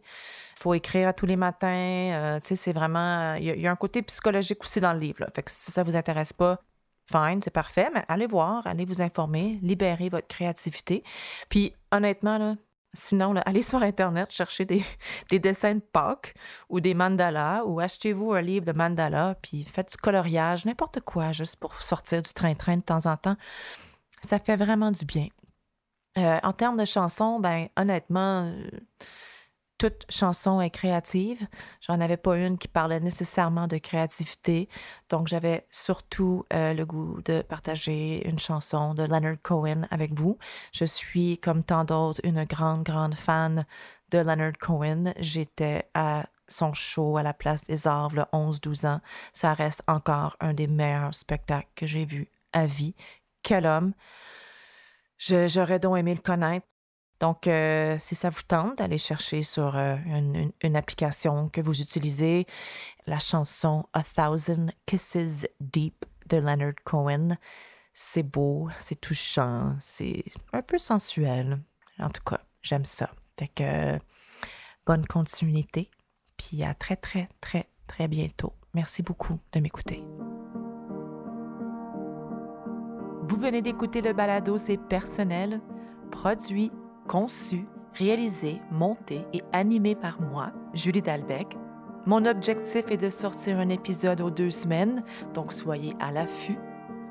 faut 0.59 0.75
écrire 0.75 1.15
tous 1.15 1.25
les 1.25 1.35
matins. 1.35 2.37
Tu 2.39 2.47
sais, 2.47 2.55
c'est 2.55 2.73
vraiment. 2.73 3.33
Il 3.33 3.43
y, 3.43 3.67
a 3.67 3.71
un 3.71 3.75
côté 3.75 4.01
psychologique 4.03 4.61
aussi 4.61 4.79
dans 4.79 4.93
le 4.93 4.99
livre. 4.99 5.25
Fait 5.35 5.41
que 5.41 5.51
si 5.51 5.71
ça 5.71 5.83
vous 5.83 5.97
intéresse 5.97 6.31
pas, 6.31 6.59
c'est 7.41 7.51
parfait, 7.51 7.89
mais 7.93 8.03
allez 8.07 8.27
voir, 8.27 8.65
allez 8.65 8.85
vous 8.85 9.01
informer, 9.01 9.59
libérez 9.61 10.09
votre 10.09 10.27
créativité. 10.27 11.03
Puis 11.49 11.73
honnêtement, 11.91 12.37
là, 12.37 12.55
sinon, 12.93 13.33
allez 13.45 13.61
sur 13.61 13.81
Internet, 13.83 14.31
chercher 14.31 14.65
des, 14.65 14.83
des, 15.29 15.39
dessins 15.39 15.75
de 15.75 15.79
Pâques 15.79 16.33
ou 16.69 16.79
des 16.79 16.93
mandalas 16.93 17.63
ou 17.65 17.79
achetez-vous 17.79 18.33
un 18.33 18.41
livre 18.41 18.65
de 18.65 18.71
mandala, 18.71 19.35
puis 19.41 19.63
faites 19.63 19.91
du 19.91 19.97
coloriage, 19.97 20.65
n'importe 20.65 21.01
quoi, 21.01 21.31
juste 21.31 21.57
pour 21.57 21.81
sortir 21.81 22.21
du 22.21 22.33
train-train 22.33 22.77
de 22.77 22.83
temps 22.83 23.05
en 23.05 23.17
temps. 23.17 23.37
Ça 24.21 24.39
fait 24.39 24.55
vraiment 24.55 24.91
du 24.91 25.05
bien. 25.05 25.27
Euh, 26.17 26.39
en 26.43 26.53
termes 26.53 26.77
de 26.77 26.85
chansons, 26.85 27.39
ben 27.39 27.67
honnêtement, 27.75 28.43
euh, 28.45 28.69
toute 29.77 30.05
chanson 30.09 30.61
est 30.61 30.69
créative. 30.69 31.45
J'en 31.81 31.99
avais 31.99 32.17
pas 32.17 32.37
une 32.37 32.57
qui 32.57 32.67
parlait 32.67 32.99
nécessairement 32.99 33.67
de 33.67 33.77
créativité. 33.77 34.69
Donc, 35.09 35.27
j'avais 35.27 35.65
surtout 35.69 36.45
euh, 36.53 36.73
le 36.73 36.85
goût 36.85 37.21
de 37.25 37.41
partager 37.41 38.27
une 38.27 38.39
chanson 38.39 38.93
de 38.93 39.03
Leonard 39.03 39.41
Cohen 39.41 39.87
avec 39.91 40.13
vous. 40.13 40.37
Je 40.71 40.85
suis, 40.85 41.37
comme 41.39 41.63
tant 41.63 41.83
d'autres, 41.83 42.21
une 42.23 42.43
grande, 42.45 42.83
grande 42.83 43.15
fan 43.15 43.65
de 44.09 44.19
Leonard 44.19 44.57
Cohen. 44.59 45.13
J'étais 45.19 45.89
à 45.93 46.25
son 46.47 46.73
show 46.73 47.17
à 47.17 47.23
la 47.23 47.33
Place 47.33 47.63
des 47.63 47.87
Arts 47.87 48.13
le 48.13 48.23
11-12 48.33 48.87
ans. 48.87 49.01
Ça 49.33 49.53
reste 49.53 49.81
encore 49.87 50.37
un 50.39 50.53
des 50.53 50.67
meilleurs 50.67 51.13
spectacles 51.13 51.71
que 51.75 51.85
j'ai 51.85 52.05
vus 52.05 52.29
à 52.53 52.65
vie. 52.65 52.95
Quel 53.41 53.65
homme! 53.65 53.93
J'aurais 55.17 55.79
donc 55.79 55.97
aimé 55.97 56.13
le 56.15 56.21
connaître. 56.21 56.67
Donc, 57.23 57.47
euh, 57.47 57.95
si 57.99 58.15
ça 58.15 58.29
vous 58.29 58.41
tente 58.45 58.79
d'aller 58.79 58.97
chercher 58.97 59.43
sur 59.43 59.77
euh, 59.77 59.95
une, 60.61 60.75
application 60.75 61.47
que 61.47 61.61
vous 61.61 61.79
utilisez 61.79 62.45
la 63.07 63.17
chanson 63.17 63.85
A 63.93 64.03
Thousand 64.03 64.65
Kisses 64.85 65.47
Deep 65.61 66.03
de 66.27 66.35
Leonard 66.35 66.73
Cohen, 66.83 67.37
c'est 67.93 68.23
beau, 68.23 68.67
c'est 68.81 68.99
touchant, 68.99 69.73
c'est 69.79 70.25
un 70.51 70.61
peu 70.61 70.77
sensuel. 70.77 71.61
En 71.97 72.09
tout 72.09 72.23
cas, 72.23 72.41
j'aime 72.61 72.83
ça. 72.83 73.09
Fait 73.39 73.47
que 73.47 73.97
bonne 74.85 75.05
continuité, 75.05 75.89
puis 76.35 76.61
à 76.65 76.73
très, 76.73 76.97
très, 76.97 77.29
très, 77.39 77.69
très 77.87 78.09
bientôt. 78.09 78.51
Merci 78.73 79.01
beaucoup 79.01 79.39
de 79.53 79.61
m'écouter. 79.61 80.03
Vous 83.29 83.37
venez 83.37 83.61
d'écouter 83.61 84.01
le 84.01 84.11
balado 84.11 84.57
C'est 84.57 84.75
personnel, 84.75 85.61
produit 86.11 86.69
conçu, 87.07 87.67
réalisé, 87.93 88.61
monté 88.71 89.25
et 89.33 89.41
animé 89.51 89.95
par 89.95 90.21
moi, 90.21 90.51
Julie 90.73 91.01
Dalbec. 91.01 91.57
Mon 92.05 92.25
objectif 92.25 92.83
est 92.89 92.97
de 92.97 93.09
sortir 93.09 93.59
un 93.59 93.69
épisode 93.69 94.21
aux 94.21 94.29
deux 94.29 94.49
semaines, 94.49 95.03
donc 95.33 95.53
soyez 95.53 95.93
à 95.99 96.11
l'affût. 96.11 96.57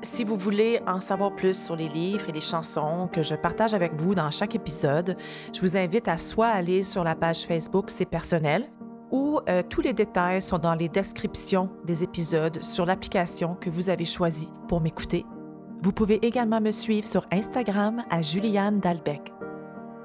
Si 0.03 0.25
vous 0.25 0.35
voulez 0.35 0.81
en 0.85 0.99
savoir 0.99 1.33
plus 1.33 1.57
sur 1.57 1.75
les 1.75 1.87
livres 1.87 2.27
et 2.27 2.33
les 2.33 2.41
chansons 2.41 3.07
que 3.11 3.23
je 3.23 3.35
partage 3.35 3.73
avec 3.73 3.93
vous 3.95 4.13
dans 4.13 4.29
chaque 4.31 4.53
épisode, 4.53 5.15
je 5.53 5.61
vous 5.61 5.77
invite 5.77 6.09
à 6.09 6.17
soit 6.17 6.47
aller 6.47 6.83
sur 6.83 7.03
la 7.03 7.15
page 7.15 7.45
Facebook 7.45 7.89
C'est 7.89 8.05
personnel, 8.05 8.69
ou 9.11 9.39
euh, 9.47 9.63
tous 9.67 9.81
les 9.81 9.93
détails 9.93 10.41
sont 10.41 10.57
dans 10.57 10.75
les 10.75 10.89
descriptions 10.89 11.69
des 11.85 12.03
épisodes 12.03 12.61
sur 12.61 12.85
l'application 12.85 13.55
que 13.55 13.69
vous 13.69 13.89
avez 13.89 14.05
choisie 14.05 14.51
pour 14.67 14.81
m'écouter. 14.81 15.25
Vous 15.81 15.93
pouvez 15.93 16.15
également 16.25 16.59
me 16.59 16.71
suivre 16.71 17.07
sur 17.07 17.25
Instagram 17.31 18.03
à 18.09 18.21
Juliane 18.21 18.79
Dalbec. 18.79 19.31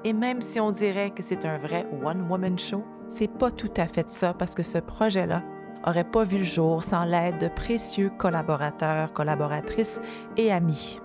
Et 0.05 0.13
même 0.13 0.41
si 0.41 0.59
on 0.59 0.71
dirait 0.71 1.11
que 1.11 1.23
c'est 1.23 1.45
un 1.45 1.57
vrai 1.57 1.85
one-woman 2.03 2.57
show, 2.57 2.83
c'est 3.09 3.27
pas 3.27 3.51
tout 3.51 3.71
à 3.75 3.85
fait 3.85 4.09
ça 4.09 4.33
parce 4.33 4.55
que 4.55 4.63
ce 4.63 4.77
projet-là 4.77 5.43
aurait 5.85 6.09
pas 6.09 6.23
vu 6.23 6.37
le 6.37 6.43
jour 6.43 6.83
sans 6.83 7.03
l'aide 7.03 7.37
de 7.39 7.47
précieux 7.47 8.09
collaborateurs, 8.17 9.11
collaboratrices 9.13 10.01
et 10.37 10.51
amis. 10.51 10.99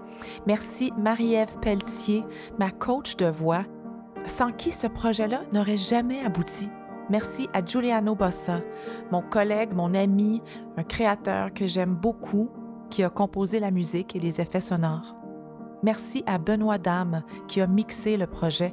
Merci 0.47 0.93
Marie-Ève 0.97 1.59
Pelletier, 1.61 2.25
ma 2.59 2.71
coach 2.71 3.17
de 3.17 3.27
voix, 3.27 3.65
sans 4.27 4.53
qui 4.53 4.71
ce 4.71 4.87
projet-là 4.87 5.43
n'aurait 5.53 5.77
jamais 5.77 6.25
abouti. 6.25 6.69
Merci 7.11 7.49
à 7.53 7.65
Giuliano 7.65 8.15
Bossa, 8.15 8.61
mon 9.11 9.23
collègue, 9.23 9.75
mon 9.75 9.93
ami, 9.93 10.41
un 10.77 10.85
créateur 10.85 11.53
que 11.53 11.67
j'aime 11.67 11.95
beaucoup, 11.95 12.49
qui 12.91 13.03
a 13.03 13.11
composé 13.11 13.61
la 13.61 13.71
musique 13.71 14.15
et 14.17 14.21
les 14.21 14.41
effets 14.41 14.61
sonores. 14.61 15.17
Merci 15.83 16.23
à 16.27 16.39
Benoît 16.39 16.79
Dame 16.79 17.23
qui 17.47 17.61
a 17.61 17.67
mixé 17.67 18.17
le 18.17 18.27
projet 18.27 18.73